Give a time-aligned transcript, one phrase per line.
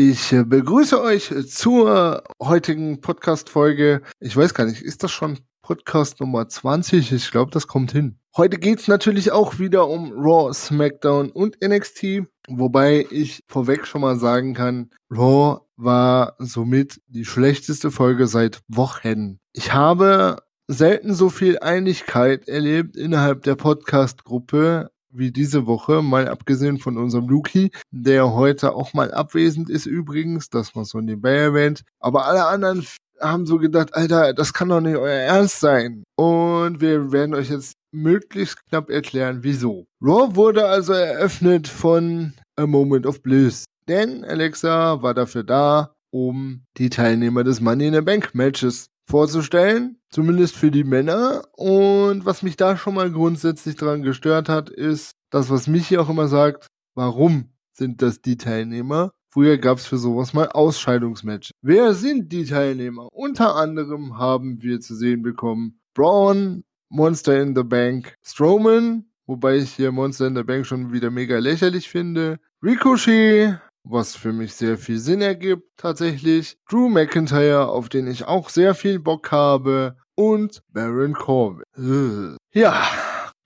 [0.00, 4.02] Ich äh, begrüße euch zur heutigen Podcast-Folge.
[4.20, 7.10] Ich weiß gar nicht, ist das schon Podcast Nummer 20?
[7.10, 8.16] Ich glaube, das kommt hin.
[8.36, 14.20] Heute geht's natürlich auch wieder um Raw, SmackDown und NXT, wobei ich vorweg schon mal
[14.20, 19.40] sagen kann, Raw war somit die schlechteste Folge seit Wochen.
[19.52, 26.78] Ich habe selten so viel Einigkeit erlebt innerhalb der Podcast-Gruppe wie diese Woche, mal abgesehen
[26.78, 31.82] von unserem Luki, der heute auch mal abwesend ist übrigens, das war so nebenbei erwähnt.
[32.00, 32.86] Aber alle anderen
[33.20, 36.04] haben so gedacht, Alter, das kann doch nicht euer Ernst sein.
[36.16, 39.86] Und wir werden euch jetzt möglichst knapp erklären, wieso.
[40.00, 43.64] Raw wurde also eröffnet von A Moment of Bliss.
[43.88, 49.98] Denn Alexa war dafür da, um die Teilnehmer des Money in the Bank Matches vorzustellen,
[50.10, 51.44] zumindest für die Männer.
[51.56, 56.02] Und was mich da schon mal grundsätzlich dran gestört hat, ist das, was mich hier
[56.02, 59.12] auch immer sagt, warum sind das die Teilnehmer?
[59.30, 61.52] Früher gab es für sowas mal Ausscheidungsmatches.
[61.62, 63.08] Wer sind die Teilnehmer?
[63.12, 69.74] Unter anderem haben wir zu sehen bekommen Braun, Monster in the Bank, Strowman, wobei ich
[69.74, 74.78] hier Monster in the Bank schon wieder mega lächerlich finde, Ricochet, was für mich sehr
[74.78, 76.58] viel Sinn ergibt tatsächlich.
[76.68, 79.96] Drew McIntyre, auf den ich auch sehr viel Bock habe.
[80.14, 82.36] Und Baron Corbin.
[82.52, 82.88] Ja,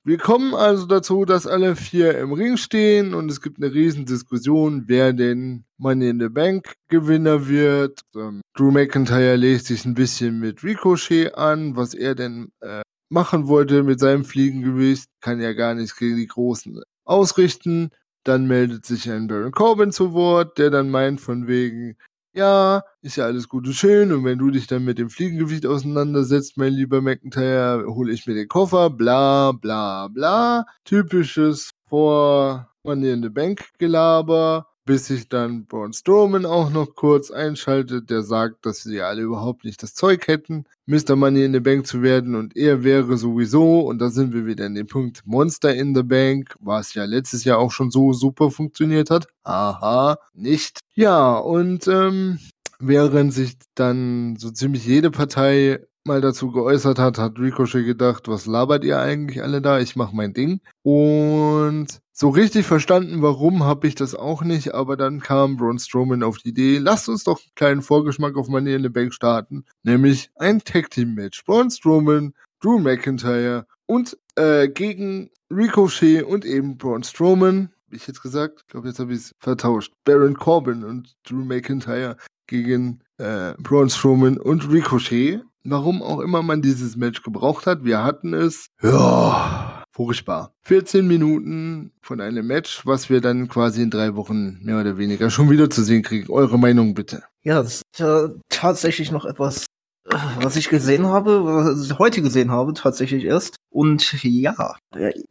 [0.04, 4.04] wir kommen also dazu, dass alle vier im Ring stehen und es gibt eine riesen
[4.04, 8.00] Diskussion, wer denn Money in the Bank Gewinner wird.
[8.16, 13.46] Ähm, Drew McIntyre legt sich ein bisschen mit Ricochet an, was er denn äh, machen
[13.46, 15.06] wollte mit seinem Fliegengewicht.
[15.20, 17.90] Kann ja gar nichts gegen die Großen ausrichten.
[18.25, 21.97] Dann meldet sich ein Baron Corbin zu Wort, der dann meint von wegen,
[22.34, 25.67] ja, ist ja alles gut und schön und wenn du dich dann mit dem Fliegengewicht
[25.67, 30.65] auseinandersetzt, mein lieber McIntyre, hole ich mir den Koffer, bla bla bla.
[30.84, 37.31] Typisches vor Money in the Bank Gelaber bis sich dann Braun Strowman auch noch kurz
[37.31, 41.15] einschaltet, der sagt, dass sie alle überhaupt nicht das Zeug hätten, Mr.
[41.15, 44.66] Money in the Bank zu werden und er wäre sowieso, und da sind wir wieder
[44.66, 48.50] in dem Punkt Monster in the Bank, was ja letztes Jahr auch schon so super
[48.50, 49.28] funktioniert hat.
[49.44, 50.81] Aha, nicht.
[50.94, 52.38] Ja, und ähm,
[52.81, 58.47] während sich dann so ziemlich jede Partei mal dazu geäußert hat, hat Ricochet gedacht, was
[58.47, 59.78] labert ihr eigentlich alle da?
[59.78, 60.60] Ich mach mein Ding.
[60.82, 66.23] Und so richtig verstanden, warum, habe ich das auch nicht, aber dann kam Braun Strowman
[66.23, 69.65] auf die Idee, lasst uns doch einen kleinen Vorgeschmack auf Money in the Bank starten,
[69.83, 71.45] nämlich ein Tag Team Match.
[71.45, 78.23] Braun Strowman, Drew McIntyre und äh, gegen Ricochet und eben Braun Strowman, wie ich jetzt
[78.23, 83.55] gesagt, ich glaube jetzt habe ich es vertauscht, Baron Corbin und Drew McIntyre gegen äh,
[83.59, 87.84] Braun Strowman und Ricochet warum auch immer man dieses Match gebraucht hat.
[87.84, 88.69] Wir hatten es.
[88.83, 89.62] Ja,
[89.92, 90.54] furchtbar.
[90.62, 95.30] 14 Minuten von einem Match, was wir dann quasi in drei Wochen mehr oder weniger
[95.30, 96.30] schon wieder zu sehen kriegen.
[96.30, 97.22] Eure Meinung bitte.
[97.42, 99.66] Ja, das ist tatsächlich noch etwas
[100.04, 103.56] was ich gesehen habe, was ich heute gesehen habe, tatsächlich erst.
[103.70, 104.74] Und ja,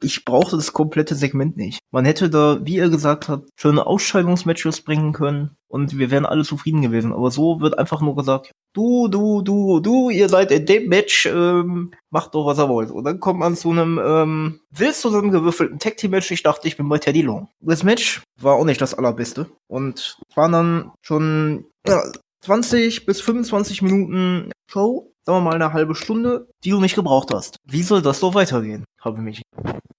[0.01, 1.79] ich brauchte das komplette Segment nicht.
[1.91, 6.43] Man hätte da, wie ihr gesagt habt, schöne Ausscheidungsmatches bringen können und wir wären alle
[6.43, 7.13] zufrieden gewesen.
[7.13, 11.27] Aber so wird einfach nur gesagt, du, du, du, du, ihr seid in dem Match,
[11.27, 12.89] ähm, macht doch, was ihr wollt.
[12.89, 16.31] Und dann kommt man zu einem ähm, wild zusammengewürfelten Tag Team Match.
[16.31, 17.49] Ich dachte, ich bin bei Teddy Long.
[17.59, 19.47] Das Match war auch nicht das allerbeste.
[19.67, 22.01] Und waren dann schon ja,
[22.41, 27.33] 20 bis 25 Minuten Show, sagen wir mal eine halbe Stunde, die du nicht gebraucht
[27.33, 27.57] hast.
[27.65, 29.41] Wie soll das so weitergehen, habe mich.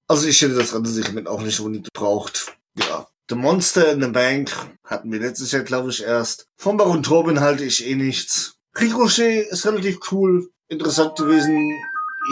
[0.09, 2.57] Also ich hätte das ganze Segment auch nicht unbedingt gebraucht.
[2.79, 3.07] Ja.
[3.29, 4.51] The Monster in the Bank
[4.85, 6.47] hatten wir letztes Jahr, glaube ich, erst.
[6.57, 8.55] Von Baron Tobin halte ich eh nichts.
[8.79, 10.51] Ricochet ist relativ cool.
[10.69, 11.79] Interessant gewesen,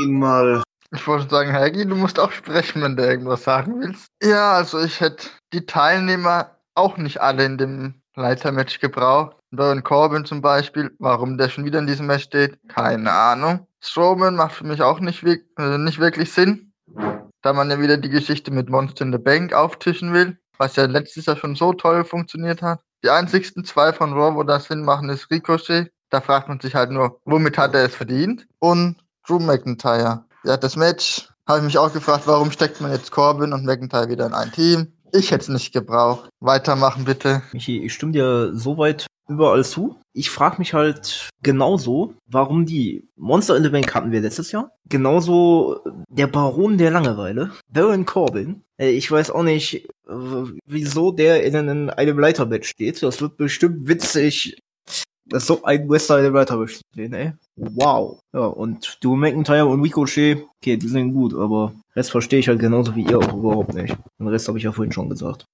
[0.03, 0.63] ihn mal.
[0.93, 4.07] Ich wollte sagen, Helgi, du musst auch sprechen, wenn du irgendwas sagen willst.
[4.23, 9.37] Ja, also ich hätte die Teilnehmer auch nicht alle in dem Leitermatch gebraucht.
[9.51, 13.67] Baron Corbin zum Beispiel, warum der schon wieder in diesem Match steht, keine Ahnung.
[13.81, 16.73] Strowman macht für mich auch nicht, äh, nicht wirklich Sinn,
[17.43, 20.85] da man ja wieder die Geschichte mit Monster in the Bank auftischen will, was ja
[20.85, 22.81] letztes Jahr schon so toll funktioniert hat.
[23.03, 25.91] Die einzigsten zwei von Raw, wo das Sinn machen, ist Ricochet.
[26.11, 28.47] Da fragt man sich halt nur, womit hat er es verdient?
[28.59, 28.97] Und
[29.27, 30.25] Drew McIntyre.
[30.45, 34.09] Ja, das Match habe ich mich auch gefragt, warum steckt man jetzt Corbin und McIntyre
[34.09, 34.93] wieder in ein Team?
[35.13, 36.29] Ich hätte es nicht gebraucht.
[36.41, 37.43] Weitermachen bitte.
[37.53, 39.97] Michi, ich stimme dir soweit überall zu.
[40.13, 44.73] Ich frage mich halt genauso, warum die Monster in the Bank hatten wir letztes Jahr.
[44.89, 48.63] Genauso der Baron der Langeweile, Baron Corbin.
[48.77, 49.87] Äh, ich weiß auch nicht,
[50.67, 53.03] wieso der in einem Leiterbett steht.
[53.03, 54.59] Das wird bestimmt witzig.
[55.31, 57.33] Das ist so ein Wester in einem Leiterbett stehen, ey.
[57.57, 58.19] Wow.
[58.35, 62.59] Ja, und du McIntyre und Ricochet, okay, die sind gut, aber Rest verstehe ich halt
[62.59, 63.97] genauso wie ihr auch überhaupt nicht.
[64.19, 65.45] Den Rest habe ich ja vorhin schon gesagt.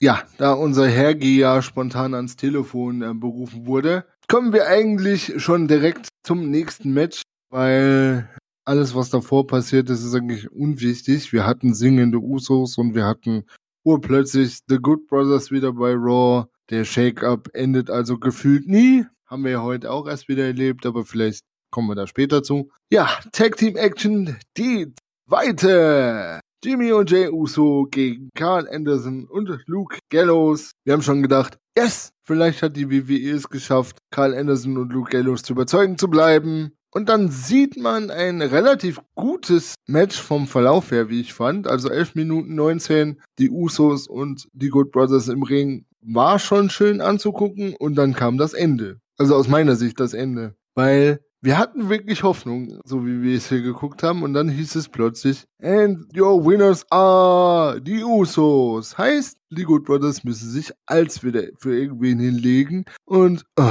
[0.00, 6.08] ja, da unser Hergeher spontan ans Telefon äh, berufen wurde, kommen wir eigentlich schon direkt
[6.24, 8.28] zum nächsten Match, weil
[8.64, 11.32] alles, was davor passiert ist, ist eigentlich unwichtig.
[11.32, 13.44] Wir hatten singende Usos und wir hatten
[13.84, 16.46] urplötzlich The Good Brothers wieder bei Raw.
[16.70, 19.04] Der Shake-Up endet also gefühlt nie.
[19.26, 22.70] Haben wir ja heute auch erst wieder erlebt, aber vielleicht kommen wir da später zu.
[22.92, 24.92] Ja, Tag Team Action, die
[25.28, 26.40] zweite.
[26.62, 30.72] Jimmy und Jay Uso gegen Carl Anderson und Luke Gallows.
[30.84, 35.10] Wir haben schon gedacht, yes, vielleicht hat die WWE es geschafft, Carl Anderson und Luke
[35.10, 36.72] Gallows zu überzeugen zu bleiben.
[36.92, 41.66] Und dann sieht man ein relativ gutes Match vom Verlauf her, wie ich fand.
[41.66, 47.00] Also 11 Minuten 19, die Usos und die Good Brothers im Ring war schon schön
[47.00, 49.00] anzugucken und dann kam das Ende.
[49.18, 50.54] Also aus meiner Sicht das Ende.
[50.74, 54.74] Weil wir hatten wirklich Hoffnung, so wie wir es hier geguckt haben, und dann hieß
[54.74, 58.98] es plötzlich, and your winners are die Usos.
[58.98, 62.84] Heißt, die Good Brothers müssen sich als wieder für irgendwen hinlegen.
[63.06, 63.64] Und oh,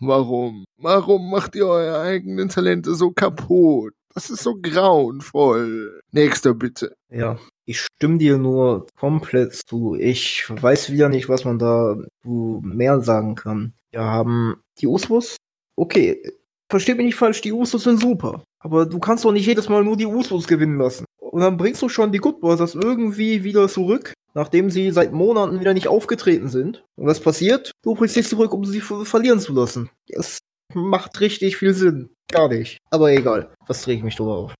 [0.00, 0.64] warum?
[0.78, 3.92] Warum macht ihr eure eigenen Talente so kaputt?
[4.14, 6.00] Das ist so grauenvoll.
[6.10, 6.94] Nächster bitte.
[7.10, 9.94] Ja, ich stimme dir nur komplett zu.
[9.94, 13.72] Ich weiß wieder nicht, was man da mehr sagen kann.
[13.90, 15.36] Wir haben die Usos.
[15.76, 16.22] Okay,
[16.68, 18.44] versteh mich nicht falsch, die Usos sind super.
[18.58, 21.04] Aber du kannst doch nicht jedes Mal nur die Usos gewinnen lassen.
[21.18, 25.60] Und dann bringst du schon die Good Brothers irgendwie wieder zurück, nachdem sie seit Monaten
[25.60, 26.84] wieder nicht aufgetreten sind.
[26.96, 27.72] Und was passiert?
[27.82, 29.88] Du bringst sie zurück, um sie verlieren zu lassen.
[30.08, 30.40] Das
[30.74, 32.10] macht richtig viel Sinn.
[32.30, 32.78] Gar nicht.
[32.90, 33.52] Aber egal.
[33.66, 34.54] Was drehe ich mich drüber auf?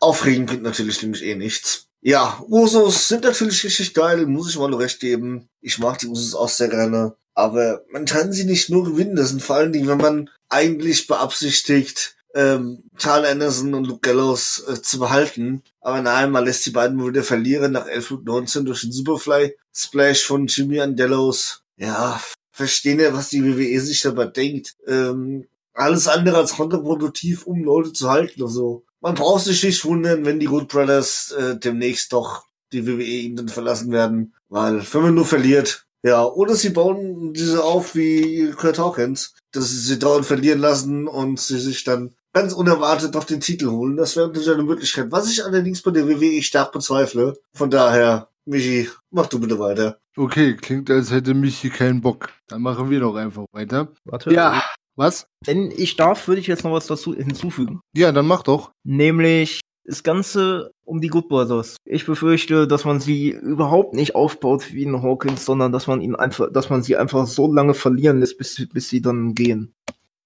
[0.00, 1.86] Aufregen bringt natürlich nämlich eh nichts.
[2.02, 5.48] Ja, Usos sind natürlich richtig geil, muss ich mal nur recht geben.
[5.60, 7.14] Ich mag die Usos auch sehr gerne.
[7.34, 9.16] Aber man kann sie nicht nur gewinnen.
[9.16, 14.64] Das sind vor allen Dingen, wenn man eigentlich beabsichtigt, ähm, Carl Anderson und Luke Gallows
[14.68, 15.62] äh, zu behalten.
[15.80, 18.92] Aber nein, man lässt die beiden mal wieder verlieren nach 11 Minuten 19 durch den
[18.92, 21.62] Superfly Splash von Jimmy und Gallows.
[21.76, 22.20] Ja,
[22.50, 24.76] verstehen ja, was die WWE sich dabei denkt.
[24.86, 28.84] Ähm, alles andere als kontraproduktiv, um Leute zu halten oder so.
[29.00, 33.36] Man braucht sich nicht wundern, wenn die Good Brothers äh, demnächst doch die WWE ihnen
[33.36, 34.34] dann verlassen werden.
[34.48, 39.70] Weil, wenn man nur verliert, ja, oder sie bauen diese auf wie Kurt Hawkins, dass
[39.70, 43.96] sie sie dauernd verlieren lassen und sie sich dann ganz unerwartet noch den Titel holen.
[43.96, 45.10] Das wäre natürlich eine Möglichkeit.
[45.10, 47.38] Was ich allerdings bei der WWE stark bezweifle.
[47.52, 50.00] Von daher, Michi, mach du bitte weiter.
[50.16, 52.32] Okay, klingt, als hätte Michi keinen Bock.
[52.48, 53.92] Dann machen wir doch einfach weiter.
[54.04, 54.34] Warte.
[54.34, 54.64] Ja,
[54.96, 55.28] was?
[55.46, 57.80] Wenn ich darf, würde ich jetzt noch was dazu hinzufügen.
[57.94, 58.72] Ja, dann mach doch.
[58.82, 61.76] Nämlich das Ganze um die Good Brothers.
[61.84, 66.16] Ich befürchte, dass man sie überhaupt nicht aufbaut wie ein Hawkins, sondern dass man ihn
[66.16, 69.74] einfach, dass man sie einfach so lange verlieren lässt, bis, bis sie dann gehen.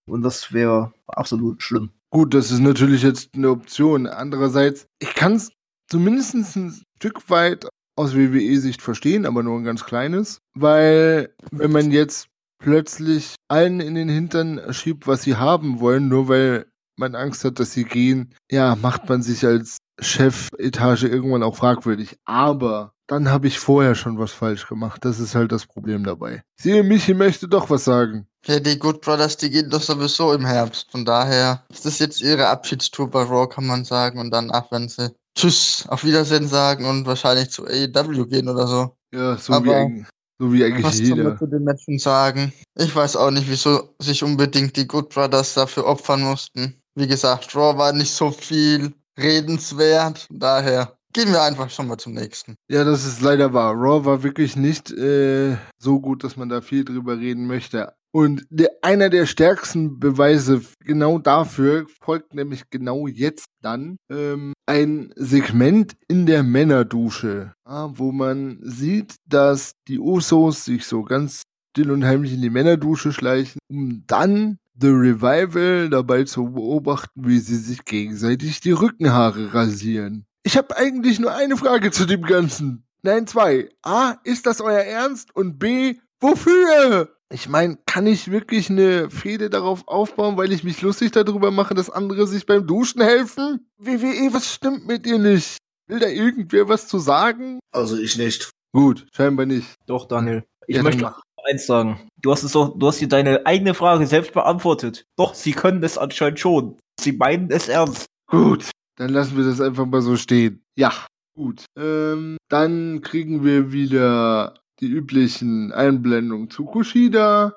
[0.08, 1.90] Und das wäre absolut schlimm.
[2.08, 4.06] Gut, das ist natürlich jetzt eine Option.
[4.06, 5.50] Andererseits, ich kann es
[5.90, 10.40] zumindest ein Stück weit aus WWE-Sicht verstehen, aber nur ein ganz kleines.
[10.54, 16.28] Weil, wenn man jetzt plötzlich allen in den Hintern schiebt, was sie haben wollen, nur
[16.28, 21.56] weil man Angst hat, dass sie gehen, ja, macht man sich als Chefetage irgendwann auch
[21.56, 22.16] fragwürdig.
[22.24, 25.04] Aber dann habe ich vorher schon was falsch gemacht.
[25.04, 26.42] Das ist halt das Problem dabei.
[26.60, 28.26] Siehe, Michi möchte doch was sagen.
[28.46, 30.90] Ja, die Good Brothers, die gehen doch sowieso im Herbst.
[30.90, 34.18] Von daher ist das jetzt ihre Abschiedstour bei Raw, kann man sagen.
[34.18, 38.96] Und danach werden sie Tschüss, auf Wiedersehen sagen und wahrscheinlich zu AEW gehen oder so.
[39.12, 40.06] Ja, so, wie, eigentlich,
[40.38, 41.32] so wie eigentlich was jeder.
[41.32, 42.52] Was zu den Matchen sagen?
[42.76, 46.80] Ich weiß auch nicht, wieso sich unbedingt die Good Brothers dafür opfern mussten.
[46.94, 50.26] Wie gesagt, Raw war nicht so viel redenswert.
[50.30, 52.56] Daher gehen wir einfach schon mal zum nächsten.
[52.68, 53.72] Ja, das ist leider wahr.
[53.74, 57.94] Raw war wirklich nicht äh, so gut, dass man da viel drüber reden möchte.
[58.12, 65.12] Und der, einer der stärksten Beweise genau dafür folgt nämlich genau jetzt dann ähm, ein
[65.16, 71.90] Segment in der Männerdusche, ja, wo man sieht, dass die Usos sich so ganz still
[71.90, 77.56] und heimlich in die Männerdusche schleichen, um dann The Revival dabei zu beobachten, wie sie
[77.56, 80.26] sich gegenseitig die Rückenhaare rasieren.
[80.46, 82.86] Ich habe eigentlich nur eine Frage zu dem Ganzen.
[83.02, 83.70] Nein, zwei.
[83.82, 85.34] A, ist das euer Ernst?
[85.34, 87.16] Und B, wofür?
[87.32, 91.74] Ich meine, kann ich wirklich eine Fehde darauf aufbauen, weil ich mich lustig darüber mache,
[91.74, 93.66] dass andere sich beim Duschen helfen?
[93.78, 95.56] WWE, was stimmt mit dir nicht?
[95.86, 97.58] Will da irgendwer was zu sagen?
[97.72, 98.50] Also ich nicht.
[98.72, 99.74] Gut, scheinbar nicht.
[99.86, 100.44] Doch, Daniel.
[100.66, 101.14] Ich Ja, möchte
[101.50, 102.08] eins sagen.
[102.20, 105.04] Du hast es doch, du hast dir deine eigene Frage selbst beantwortet.
[105.16, 106.78] Doch, sie können es anscheinend schon.
[107.00, 108.06] Sie meinen es ernst.
[108.26, 110.62] Gut, dann lassen wir das einfach mal so stehen.
[110.76, 110.92] Ja,
[111.34, 111.64] gut.
[111.76, 117.54] Ähm, dann kriegen wir wieder die üblichen Einblendungen zu Kushida.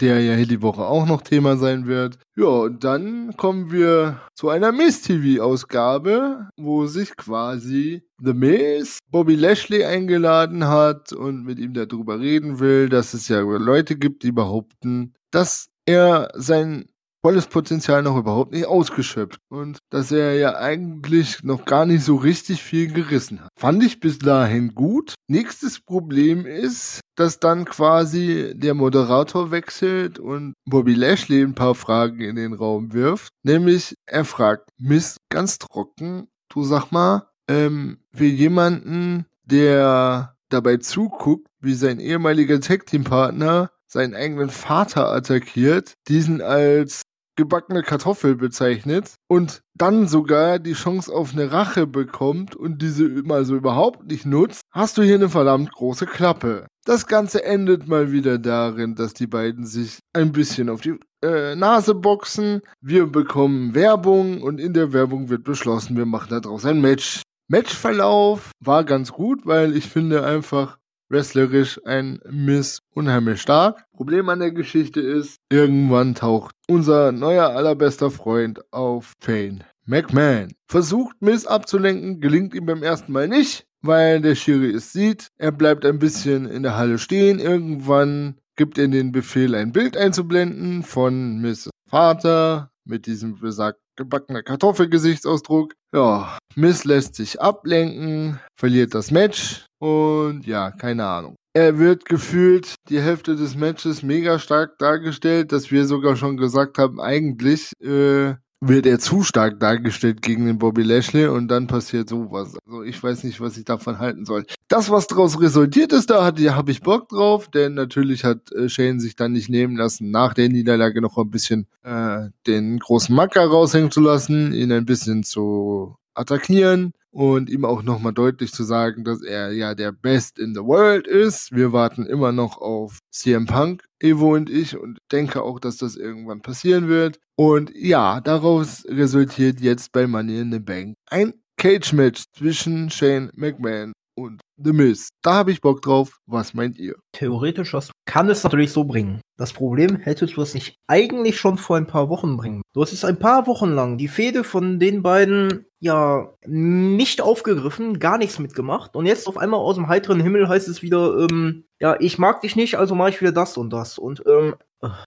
[0.00, 2.18] der ja hier die Woche auch noch Thema sein wird.
[2.36, 9.84] Ja, und dann kommen wir zu einer Miss-TV-Ausgabe, wo sich quasi The Miz Bobby Lashley
[9.84, 15.14] eingeladen hat und mit ihm darüber reden will, dass es ja Leute gibt, die behaupten,
[15.30, 16.86] dass er sein
[17.24, 22.16] volles Potenzial noch überhaupt nicht ausgeschöpft und dass er ja eigentlich noch gar nicht so
[22.16, 23.48] richtig viel gerissen hat.
[23.58, 25.14] Fand ich bis dahin gut.
[25.26, 32.20] Nächstes Problem ist, dass dann quasi der Moderator wechselt und Bobby Lashley ein paar Fragen
[32.20, 33.30] in den Raum wirft.
[33.42, 41.46] Nämlich, er fragt Miss ganz trocken, du sag mal, ähm, für jemanden, der dabei zuguckt,
[41.62, 47.02] wie sein ehemaliger Tag-Team-Partner seinen eigenen Vater attackiert, diesen als
[47.36, 53.44] gebackene Kartoffel bezeichnet und dann sogar die Chance auf eine Rache bekommt und diese mal
[53.44, 56.66] so überhaupt nicht nutzt, hast du hier eine verdammt große Klappe.
[56.84, 61.56] Das Ganze endet mal wieder darin, dass die beiden sich ein bisschen auf die äh,
[61.56, 62.60] Nase boxen.
[62.80, 67.22] Wir bekommen Werbung und in der Werbung wird beschlossen, wir machen daraus ein Match.
[67.48, 73.84] Matchverlauf war ganz gut, weil ich finde einfach, wrestlerisch ein Miss unheimlich stark.
[73.92, 80.54] Problem an der Geschichte ist, irgendwann taucht unser neuer allerbester Freund auf Shane McMahon.
[80.66, 85.28] Versucht Miss abzulenken, gelingt ihm beim ersten Mal nicht, weil der Schiri es sieht.
[85.36, 87.38] Er bleibt ein bisschen in der Halle stehen.
[87.38, 94.42] Irgendwann gibt er den Befehl, ein Bild einzublenden von Miss Vater mit diesem besagten gebackener
[94.42, 95.74] Kartoffelgesichtsausdruck.
[95.94, 101.36] Ja, Miss lässt sich ablenken, verliert das Match und ja, keine Ahnung.
[101.56, 106.78] Er wird gefühlt die Hälfte des Matches mega stark dargestellt, dass wir sogar schon gesagt
[106.78, 112.08] haben, eigentlich äh, wird er zu stark dargestellt gegen den Bobby Lashley und dann passiert
[112.08, 112.56] sowas.
[112.66, 114.46] Also ich weiß nicht, was ich davon halten soll.
[114.74, 118.98] Das, was daraus resultiert ist, da habe ich Bock drauf, denn natürlich hat äh, Shane
[118.98, 123.46] sich dann nicht nehmen lassen, nach der Niederlage noch ein bisschen äh, den großen Macker
[123.46, 129.04] raushängen zu lassen, ihn ein bisschen zu attackieren und ihm auch nochmal deutlich zu sagen,
[129.04, 131.52] dass er ja der Best in the World ist.
[131.52, 135.94] Wir warten immer noch auf CM Punk, Evo und ich und denke auch, dass das
[135.94, 137.20] irgendwann passieren wird.
[137.36, 143.92] Und ja, daraus resultiert jetzt bei Money in the Bank ein Cage-Match zwischen Shane McMahon
[144.14, 145.08] und The Miz.
[145.22, 146.18] Da habe ich Bock drauf.
[146.26, 146.94] Was meint ihr?
[147.12, 149.20] Theoretisch was kann es natürlich so bringen.
[149.36, 152.62] Das Problem hättest du es nicht eigentlich schon vor ein paar Wochen bringen.
[152.72, 157.98] Du hast es ein paar Wochen lang die Fehde von den beiden ja nicht aufgegriffen,
[157.98, 161.64] gar nichts mitgemacht und jetzt auf einmal aus dem heiteren Himmel heißt es wieder, ähm,
[161.80, 164.54] ja, ich mag dich nicht, also mache ich wieder das und das und ähm,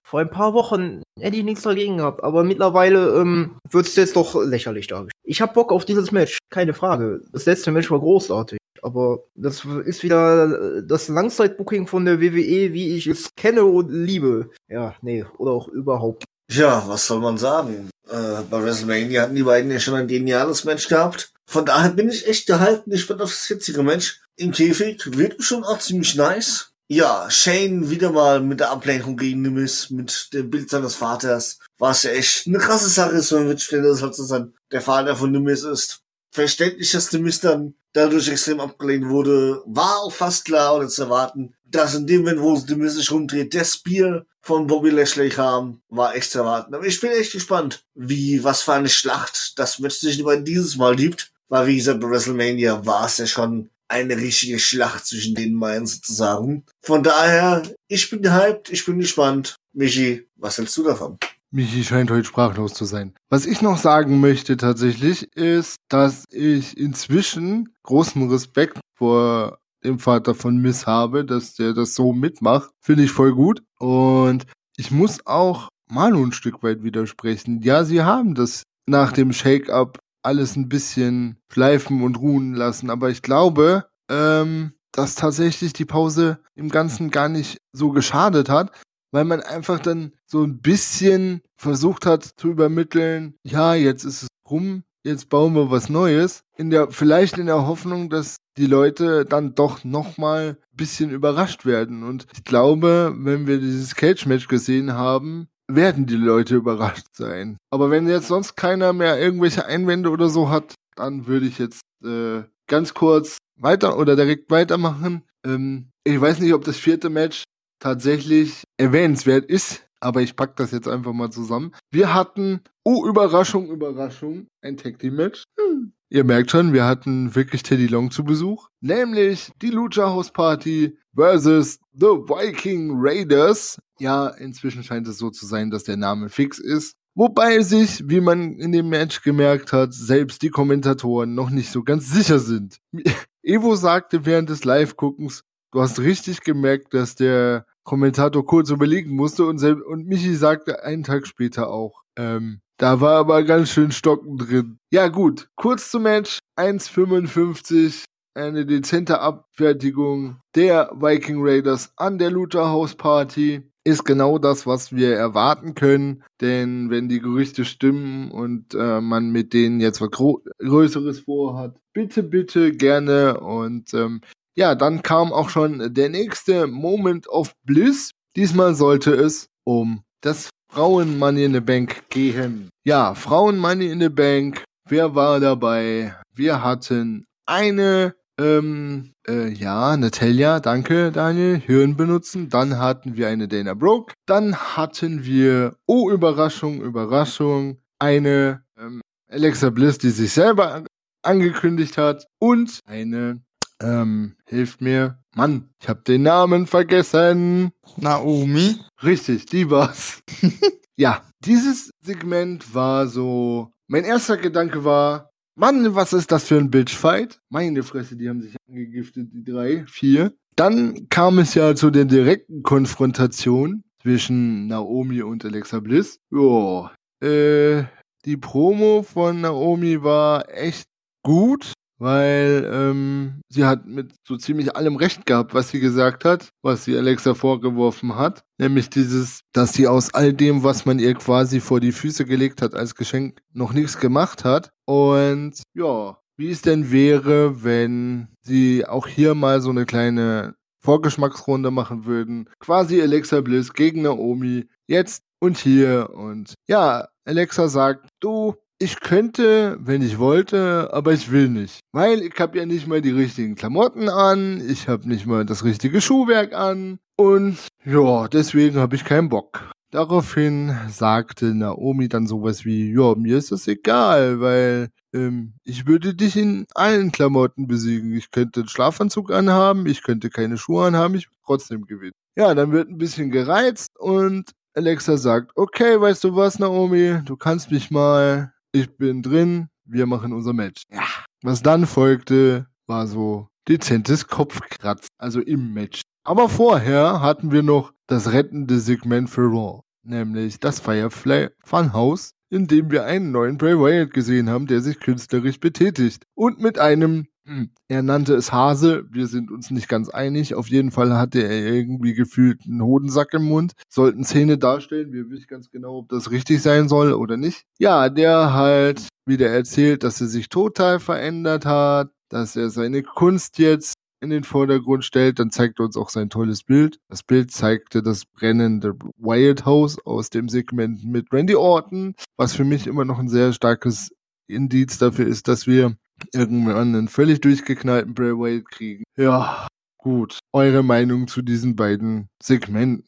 [0.04, 4.16] vor ein paar Wochen hätte ich nichts dagegen gehabt, aber mittlerweile ähm, wird es jetzt
[4.16, 5.12] doch lächerlich dargestellt.
[5.24, 7.22] Ich habe Bock auf dieses Match, keine Frage.
[7.32, 8.58] Das letzte Match war großartig.
[8.82, 14.50] Aber das ist wieder das Langzeitbooking von der WWE, wie ich es kenne und liebe.
[14.68, 16.24] Ja, nee, oder auch überhaupt.
[16.50, 17.90] Ja, was soll man sagen?
[18.08, 21.32] Äh, bei WrestleMania hatten die beiden ja schon ein geniales Match gehabt.
[21.46, 22.92] Von daher bin ich echt gehalten.
[22.92, 25.02] Ich bin auf das jetzige Match im Käfig.
[25.16, 26.72] Wird schon auch ziemlich nice.
[26.90, 31.58] Ja, Shane wieder mal mit der Ablenkung gegen Miz, mit dem Bild seines Vaters.
[31.78, 35.14] Was ja echt eine krasse Sache ist, wenn man feststellt, dass halt so der Vater
[35.14, 36.00] von Miz ist.
[36.30, 41.04] Verständlich, dass The Miz dann dadurch extrem abgelehnt wurde, war auch fast klar oder zu
[41.04, 41.54] erwarten.
[41.64, 45.82] Dass in dem Moment, wo The Miz sich rumdreht, der Spear von Bobby Lashley kam,
[45.88, 46.74] war echt zu erwarten.
[46.74, 50.76] Aber ich bin echt gespannt, wie, was für eine Schlacht das Match sich über dieses
[50.76, 51.32] Mal gibt.
[51.48, 55.86] Weil, wie gesagt, bei WrestleMania war es ja schon eine richtige Schlacht zwischen den beiden
[55.86, 56.64] sozusagen.
[56.82, 59.56] Von daher, ich bin gehypt, ich bin gespannt.
[59.72, 61.18] Michi, was hältst du davon?
[61.50, 63.14] Michi scheint heute sprachlos zu sein.
[63.30, 70.34] Was ich noch sagen möchte tatsächlich ist, dass ich inzwischen großen Respekt vor dem Vater
[70.34, 72.70] von Miss habe, dass der das so mitmacht.
[72.80, 73.62] Finde ich voll gut.
[73.78, 74.44] Und
[74.76, 77.62] ich muss auch Manu ein Stück weit widersprechen.
[77.62, 82.90] Ja, sie haben das nach dem Shake-up alles ein bisschen schleifen und ruhen lassen.
[82.90, 88.72] Aber ich glaube, ähm, dass tatsächlich die Pause im Ganzen gar nicht so geschadet hat,
[89.10, 94.28] weil man einfach dann so ein bisschen versucht hat zu übermitteln, ja, jetzt ist es
[94.48, 96.42] rum, jetzt bauen wir was Neues.
[96.56, 101.64] In der, vielleicht in der Hoffnung, dass die Leute dann doch nochmal ein bisschen überrascht
[101.64, 102.02] werden.
[102.02, 107.58] Und ich glaube, wenn wir dieses Cage-Match gesehen haben, werden die Leute überrascht sein.
[107.70, 111.82] Aber wenn jetzt sonst keiner mehr irgendwelche Einwände oder so hat, dann würde ich jetzt
[112.04, 115.22] äh, ganz kurz weiter oder direkt weitermachen.
[115.44, 117.44] Ähm, ich weiß nicht, ob das vierte Match
[117.78, 121.72] tatsächlich erwähnenswert ist, aber ich pack das jetzt einfach mal zusammen.
[121.90, 125.44] Wir hatten, oh Überraschung, Überraschung, ein Tag Team Match.
[125.58, 125.92] Hm.
[126.10, 130.96] Ihr merkt schon, wir hatten wirklich Teddy Long zu Besuch, nämlich die Lucha House Party
[131.14, 136.58] versus The Viking Raiders ja, inzwischen scheint es so zu sein, dass der Name fix
[136.58, 136.94] ist.
[137.14, 141.82] Wobei sich, wie man in dem Match gemerkt hat, selbst die Kommentatoren noch nicht so
[141.82, 142.78] ganz sicher sind.
[143.42, 145.42] Evo sagte während des Live-Guckens,
[145.72, 151.04] du hast richtig gemerkt, dass der Kommentator kurz überlegen musste und, und Michi sagte einen
[151.04, 154.78] Tag später auch, ähm, da war aber ganz schön Stocken drin.
[154.92, 162.68] Ja gut, kurz zum Match, 1,55, eine dezente Abfertigung der Viking Raiders an der Luther
[162.68, 166.22] House Party ist genau das, was wir erwarten können.
[166.40, 172.22] Denn wenn die Gerüchte stimmen und äh, man mit denen jetzt was Größeres vorhat, bitte,
[172.22, 173.40] bitte gerne.
[173.40, 174.20] Und ähm,
[174.58, 178.10] ja, dann kam auch schon der nächste Moment of Bliss.
[178.34, 182.68] Diesmal sollte es um das Frauen Money in the Bank gehen.
[182.84, 184.64] Ja, Frauen Money in the Bank.
[184.88, 186.16] Wer war dabei?
[186.34, 192.48] Wir hatten eine ähm, äh, ja, Natalia, danke Daniel, Hirn benutzen.
[192.48, 194.12] Dann hatten wir eine Dana Brooke.
[194.26, 200.82] Dann hatten wir, oh Überraschung, Überraschung, eine ähm, Alexa Bliss, die sich selber
[201.22, 202.26] angekündigt hat.
[202.40, 203.40] Und eine,
[203.82, 207.70] ähm, hilft mir, Mann, ich habe den Namen vergessen.
[207.96, 208.76] Naomi.
[209.02, 210.22] Richtig, die war's.
[210.96, 216.70] ja, dieses Segment war so, mein erster Gedanke war, Mann, was ist das für ein
[216.70, 217.40] Bitchfight?
[217.50, 220.32] Meine Fresse, die haben sich angegiftet, die drei, vier.
[220.54, 226.20] Dann kam es ja zu der direkten Konfrontation zwischen Naomi und Alexa Bliss.
[226.30, 227.84] Ja, äh,
[228.24, 230.86] die Promo von Naomi war echt
[231.22, 236.48] gut weil ähm, sie hat mit so ziemlich allem recht gehabt, was sie gesagt hat,
[236.62, 238.42] was sie Alexa vorgeworfen hat.
[238.58, 242.62] Nämlich dieses, dass sie aus all dem, was man ihr quasi vor die Füße gelegt
[242.62, 244.70] hat als Geschenk, noch nichts gemacht hat.
[244.84, 251.70] Und ja, wie es denn wäre, wenn sie auch hier mal so eine kleine Vorgeschmacksrunde
[251.70, 252.48] machen würden.
[252.60, 254.68] Quasi Alexa Bliss gegen Naomi.
[254.86, 256.10] Jetzt und hier.
[256.14, 261.80] Und ja, Alexa sagt, du, ich könnte, wenn ich wollte, aber ich will nicht.
[261.92, 265.64] Weil ich habe ja nicht mal die richtigen Klamotten an, ich habe nicht mal das
[265.64, 269.72] richtige Schuhwerk an und ja, deswegen habe ich keinen Bock.
[269.90, 276.14] Daraufhin sagte Naomi dann sowas wie, ja, mir ist das egal, weil ähm, ich würde
[276.14, 278.12] dich in allen Klamotten besiegen.
[278.12, 282.12] Ich könnte einen Schlafanzug anhaben, ich könnte keine Schuhe anhaben, ich würde trotzdem gewinnen.
[282.36, 287.36] Ja, dann wird ein bisschen gereizt und Alexa sagt, okay, weißt du was, Naomi, du
[287.36, 290.82] kannst mich mal ich bin drin, wir machen unser Match.
[290.90, 291.04] Ja.
[291.42, 296.02] Was dann folgte, war so dezentes Kopfkratz, also im Match.
[296.24, 302.66] Aber vorher hatten wir noch das rettende Segment für Raw, nämlich das Firefly Funhouse, in
[302.66, 307.26] dem wir einen neuen Bray Wyatt gesehen haben, der sich künstlerisch betätigt und mit einem.
[307.88, 309.06] Er nannte es Hase.
[309.10, 310.54] Wir sind uns nicht ganz einig.
[310.54, 313.72] Auf jeden Fall hatte er irgendwie gefühlt einen Hodensack im Mund.
[313.88, 315.12] Sollten Zähne darstellen.
[315.12, 317.64] Wir wissen ganz genau, ob das richtig sein soll oder nicht.
[317.78, 323.58] Ja, der halt wieder erzählt, dass er sich total verändert hat, dass er seine Kunst
[323.58, 326.98] jetzt in den Vordergrund stellt, dann zeigt er uns auch sein tolles Bild.
[327.08, 332.64] Das Bild zeigte das brennende Wild House aus dem Segment mit Randy Orton, was für
[332.64, 334.12] mich immer noch ein sehr starkes
[334.48, 335.96] Indiz dafür ist, dass wir
[336.32, 339.04] irgendwann einen völlig durchgeknallten Bray Wyatt kriegen.
[339.16, 339.66] Ja,
[339.98, 340.38] gut.
[340.52, 343.04] Eure Meinung zu diesen beiden Segmenten?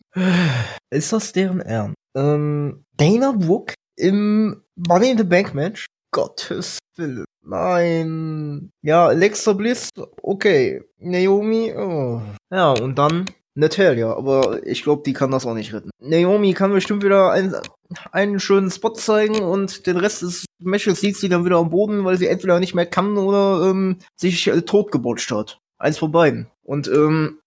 [0.91, 1.95] Ist das deren Ernst?
[2.15, 5.87] Ähm, Dana Brooke im Money in the Bank Match?
[6.13, 7.25] Gottes Willen.
[7.43, 8.71] Nein.
[8.83, 9.89] Ja, Alexa Bliss,
[10.23, 10.83] okay.
[10.99, 12.21] Naomi, oh.
[12.51, 15.91] Ja, und dann Natalia, aber ich glaube, die kann das auch nicht retten.
[16.01, 17.55] Naomi kann bestimmt wieder ein,
[18.13, 22.05] einen schönen Spot zeigen und den Rest des Matches sieht sie dann wieder am Boden,
[22.05, 25.59] weil sie entweder nicht mehr kann oder ähm, sich äh, totgebotcht hat.
[25.79, 26.49] Eins von beiden.
[26.63, 27.39] Und ähm,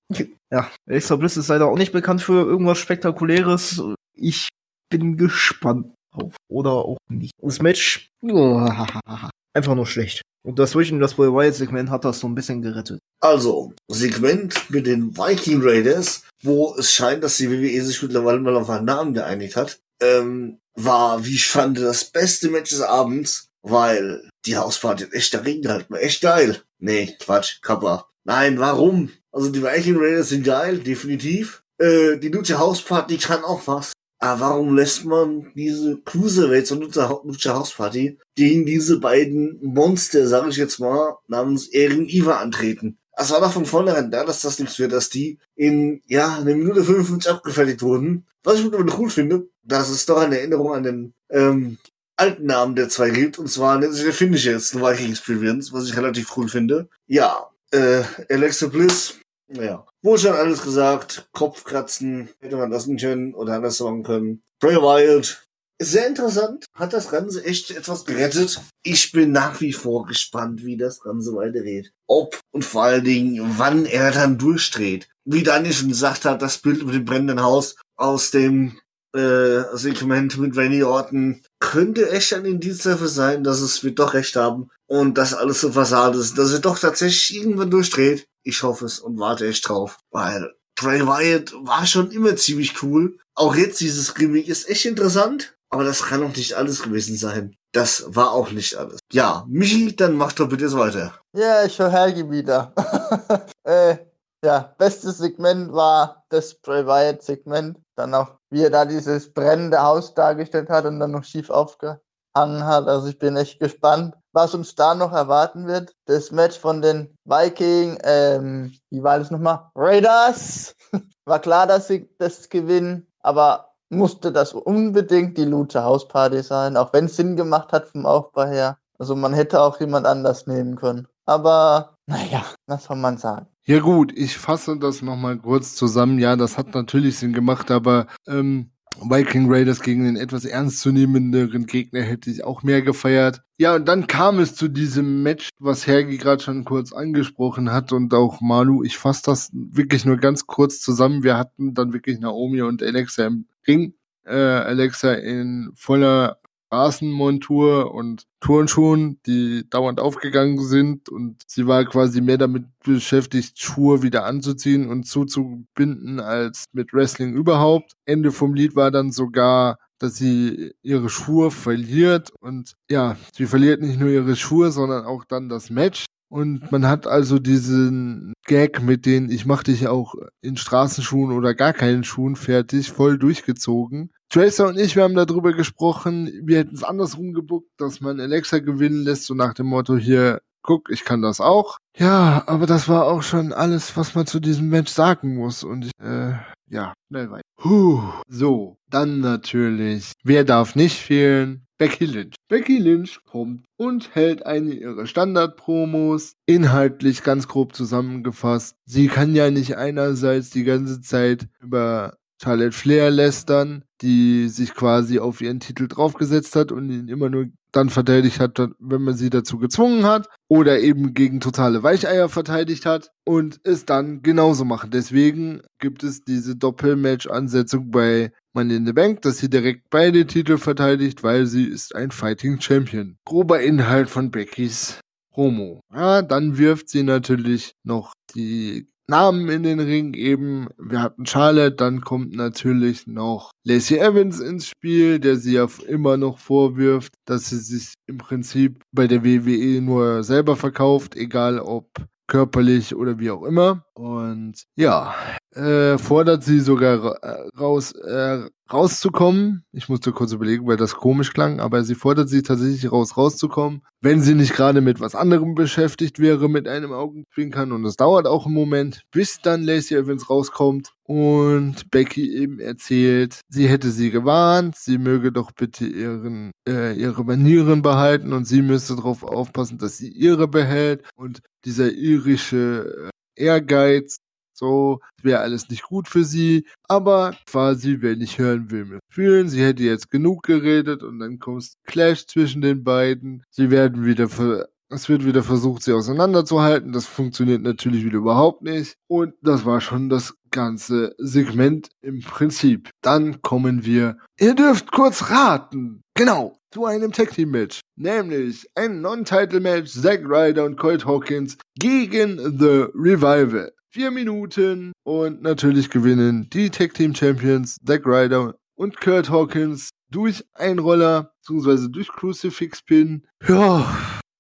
[0.52, 3.82] ja, Alexa Bliss ist leider auch nicht bekannt für irgendwas Spektakuläres.
[4.16, 4.50] Ich
[4.90, 6.36] bin gespannt drauf.
[6.50, 7.34] Oder auch nicht.
[7.42, 8.68] Das Match, oh,
[9.54, 10.22] einfach nur schlecht.
[10.46, 13.00] Und das Zwischen das Bray Wyatt Segment hat das so ein bisschen gerettet.
[13.24, 18.58] Also, Segment mit den Viking Raiders, wo es scheint, dass die WWE sich mittlerweile mal
[18.58, 23.48] auf einen Namen geeinigt hat, ähm, war, wie ich fand, das beste Match des Abends,
[23.62, 26.64] weil die Hausparty hat echt dagegen gehalten, war echt geil.
[26.80, 28.10] Nee, Quatsch, Kappa.
[28.26, 29.10] Nein, warum?
[29.32, 31.64] Also die Viking Raiders sind geil, definitiv.
[31.78, 33.94] Äh, die Lucha Hausparty kann auch was.
[34.20, 40.50] Aber warum lässt man diese Cruiserweights und Lucha House Party gegen diese beiden Monster, sage
[40.50, 42.98] ich jetzt mal, namens Erin Iva antreten?
[43.16, 46.56] Es war doch von vornherein da, dass das nichts wird, dass die in, ja, eine
[46.56, 48.26] Minute 55 abgefertigt wurden.
[48.44, 51.78] Was ich mittlerweile cool finde, dass es doch eine Erinnerung an den ähm,
[52.16, 53.38] alten Namen der zwei gibt.
[53.40, 56.90] Und zwar nennt sich der finnische jetzt Viking Experience, was ich relativ cool finde.
[57.08, 59.16] Ja, äh, Alexa Bliss,
[59.50, 64.44] ja, Wo schon alles gesagt, Kopfkratzen hätte man lassen können oder anders machen können.
[64.60, 65.43] Bray Wyatt,
[65.82, 68.62] sehr interessant, hat das Ganze echt etwas gerettet.
[68.84, 71.92] Ich bin nach wie vor gespannt, wie das Ganze weitergeht.
[72.08, 75.10] Ob und vor allen Dingen, wann er dann durchdreht.
[75.26, 78.80] Wie Daniel schon gesagt hat, das Bild mit dem brennenden Haus aus dem
[79.16, 84.14] äh, Segment mit Randy Orton könnte echt ein Indiz dafür sein, dass es wir doch
[84.14, 88.28] recht haben und dass alles so Fassade ist, dass er doch tatsächlich irgendwann durchdreht.
[88.44, 93.18] Ich hoffe es und warte echt drauf, weil Bray Wyatt war schon immer ziemlich cool.
[93.36, 97.56] Auch jetzt dieses Gimmick ist echt interessant, aber das kann doch nicht alles gewesen sein.
[97.72, 99.00] Das war auch nicht alles.
[99.12, 101.16] Ja, Michi, dann mach doch bitte weiter.
[101.36, 102.72] Ja, ich höre Helgi wieder.
[103.64, 103.98] äh,
[104.46, 107.80] ja, bestes Segment war das Bray Wyatt Segment.
[107.96, 111.98] Dann auch, wie er da dieses brennende Haus dargestellt hat und dann noch schief aufgehangen
[112.36, 112.88] hat.
[112.88, 115.96] Also ich bin echt gespannt, was uns da noch erwarten wird.
[116.06, 119.72] Das Match von den Viking, ähm, wie war das nochmal?
[119.76, 120.76] Raiders.
[121.26, 126.78] war klar, dass sie das gewinnen, aber musste das unbedingt die Lucha House Party sein,
[126.78, 128.78] auch wenn es Sinn gemacht hat vom Aufbau her.
[129.00, 131.08] Also man hätte auch jemand anders nehmen können.
[131.26, 133.48] Aber naja, was soll man sagen?
[133.66, 136.20] Ja gut, ich fasse das nochmal kurz zusammen.
[136.20, 142.02] Ja, das hat natürlich Sinn gemacht, aber ähm, Viking Raiders gegen den etwas ernstzunehmenderen Gegner
[142.02, 143.42] hätte ich auch mehr gefeiert.
[143.58, 147.92] Ja, und dann kam es zu diesem Match, was Hergi gerade schon kurz angesprochen hat
[147.92, 148.84] und auch Manu.
[148.84, 151.24] Ich fasse das wirklich nur ganz kurz zusammen.
[151.24, 153.94] Wir hatten dann wirklich Naomi und Alexa im Ring.
[154.26, 162.20] Äh, Alexa in voller Straßenmontur und Turnschuhen, die dauernd aufgegangen sind und sie war quasi
[162.22, 167.92] mehr damit beschäftigt, Schuhe wieder anzuziehen und zuzubinden als mit Wrestling überhaupt.
[168.06, 173.82] Ende vom Lied war dann sogar dass sie ihre Schuhe verliert und ja, sie verliert
[173.82, 176.06] nicht nur ihre Schuhe, sondern auch dann das Match.
[176.34, 181.54] Und man hat also diesen Gag mit den, ich mach dich auch in Straßenschuhen oder
[181.54, 184.10] gar keinen Schuhen fertig, voll durchgezogen.
[184.30, 188.58] Tracer und ich, wir haben darüber gesprochen, wir hätten es andersrum gebuckt, dass man Alexa
[188.58, 191.78] gewinnen lässt, so nach dem Motto hier, guck, ich kann das auch.
[191.96, 195.64] Ja, aber das war auch schon alles, was man zu diesem Match sagen muss.
[195.64, 196.34] Und ich, äh,
[196.68, 197.44] ja, schnell weiter.
[197.62, 201.63] Puh, so, dann natürlich, wer darf nicht fehlen?
[201.78, 202.36] Becky Lynch.
[202.48, 208.76] Becky Lynch kommt und hält eine ihrer Standard-Promos, inhaltlich ganz grob zusammengefasst.
[208.86, 215.20] Sie kann ja nicht einerseits die ganze Zeit über Charlotte Flair lästern, die sich quasi
[215.20, 219.30] auf ihren Titel draufgesetzt hat und ihn immer nur dann verteidigt hat, wenn man sie
[219.30, 224.92] dazu gezwungen hat oder eben gegen totale Weicheier verteidigt hat und es dann genauso machen.
[224.92, 230.60] Deswegen gibt es diese Doppelmatch-Ansetzung bei Money in the Bank, dass sie direkt beide Titel
[230.60, 233.18] verteidigt, weil sie ist ein Fighting Champion.
[233.26, 235.00] Grober Inhalt von Beckys
[235.32, 235.82] Promo.
[235.92, 240.68] Ja, dann wirft sie natürlich noch die Namen in den Ring eben.
[240.78, 246.18] Wir hatten Charlotte, dann kommt natürlich noch Lacey Evans ins Spiel, der sie ja immer
[246.18, 251.90] noch vorwirft, dass sie sich im Prinzip bei der WWE nur selber verkauft, egal ob
[252.28, 253.86] körperlich oder wie auch immer.
[253.96, 255.14] Und ja,
[255.52, 259.66] äh, fordert sie sogar äh, raus, äh, rauszukommen.
[259.72, 263.84] Ich musste kurz überlegen, weil das komisch klang, aber sie fordert sie tatsächlich raus, rauszukommen,
[264.02, 267.72] wenn sie nicht gerade mit was anderem beschäftigt wäre, mit einem Augenzwinkern.
[267.72, 273.42] Und es dauert auch einen Moment, bis dann Lacey Evans rauskommt und Becky eben erzählt,
[273.48, 278.64] sie hätte sie gewarnt, sie möge doch bitte ihren, äh, ihre Manieren behalten und sie
[278.64, 281.04] müsste darauf aufpassen, dass sie ihre behält.
[281.16, 284.18] Und dieser irische äh, Ehrgeiz
[284.56, 289.50] so, wäre alles nicht gut für sie, aber quasi, wer nicht hören will, mir fühlen.
[289.50, 293.44] Sie hätte jetzt genug geredet und dann kommt Clash zwischen den beiden.
[293.50, 296.92] Sie werden wieder ver es wird wieder versucht, sie auseinanderzuhalten.
[296.92, 298.96] Das funktioniert natürlich wieder überhaupt nicht.
[299.08, 302.90] Und das war schon das ganze Segment im Prinzip.
[303.02, 304.18] Dann kommen wir.
[304.40, 306.02] Ihr dürft kurz raten.
[306.16, 306.58] Genau.
[306.72, 307.82] Zu einem Tag Team Match.
[307.96, 309.92] Nämlich ein Non-Title Match.
[309.92, 316.96] Zack Ryder und Colt Hawkins gegen The Revival vier Minuten und natürlich gewinnen die Tag
[316.96, 321.90] Team Champions Zack Ryder und Kurt Hawkins durch Einroller bzw.
[321.90, 323.28] durch Crucifix Pin.
[323.48, 323.86] Ja,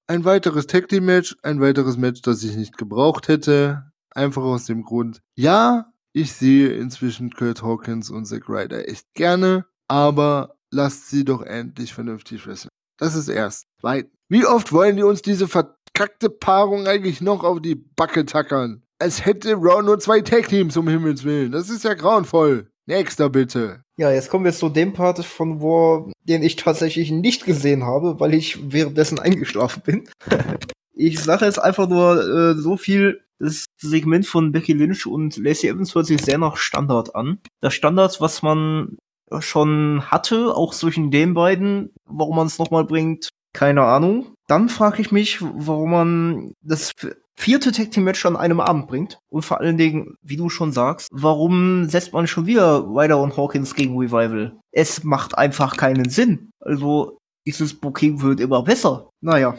[0.07, 3.91] ein weiteres Tag Team Match, ein weiteres Match, das ich nicht gebraucht hätte.
[4.11, 9.65] Einfach aus dem Grund, ja, ich sehe inzwischen Kurt Hawkins und Zack Ryder echt gerne,
[9.87, 12.69] aber lasst sie doch endlich vernünftig wresteln.
[12.99, 13.65] Das ist erst.
[13.79, 18.83] Zweitens, wie oft wollen die uns diese verkackte Paarung eigentlich noch auf die Backe tackern?
[19.03, 21.51] als hätte Raw nur zwei Tag-Teams, um Himmels Willen.
[21.51, 22.71] Das ist ja grauenvoll.
[22.85, 23.83] Nächster bitte.
[23.97, 28.19] Ja, jetzt kommen wir zu dem Part von War, den ich tatsächlich nicht gesehen habe,
[28.19, 30.09] weil ich währenddessen eingeschlafen bin.
[30.93, 35.69] ich sage jetzt einfach nur äh, so viel, Das Segment von Becky Lynch und Lacey
[35.69, 37.39] Evans hört sich sehr nach Standard an.
[37.61, 38.97] Das Standard, was man
[39.39, 44.33] schon hatte, auch zwischen den beiden, warum man es nochmal bringt, keine Ahnung.
[44.47, 46.93] Dann frage ich mich, warum man das
[47.35, 49.19] vierte Tag Team Match an einem Abend bringt.
[49.29, 53.37] Und vor allen Dingen, wie du schon sagst, warum setzt man schon wieder Ryder und
[53.37, 54.57] Hawkins gegen Revival?
[54.71, 56.51] Es macht einfach keinen Sinn.
[56.59, 59.09] Also, dieses Booking wird immer besser.
[59.21, 59.57] Naja.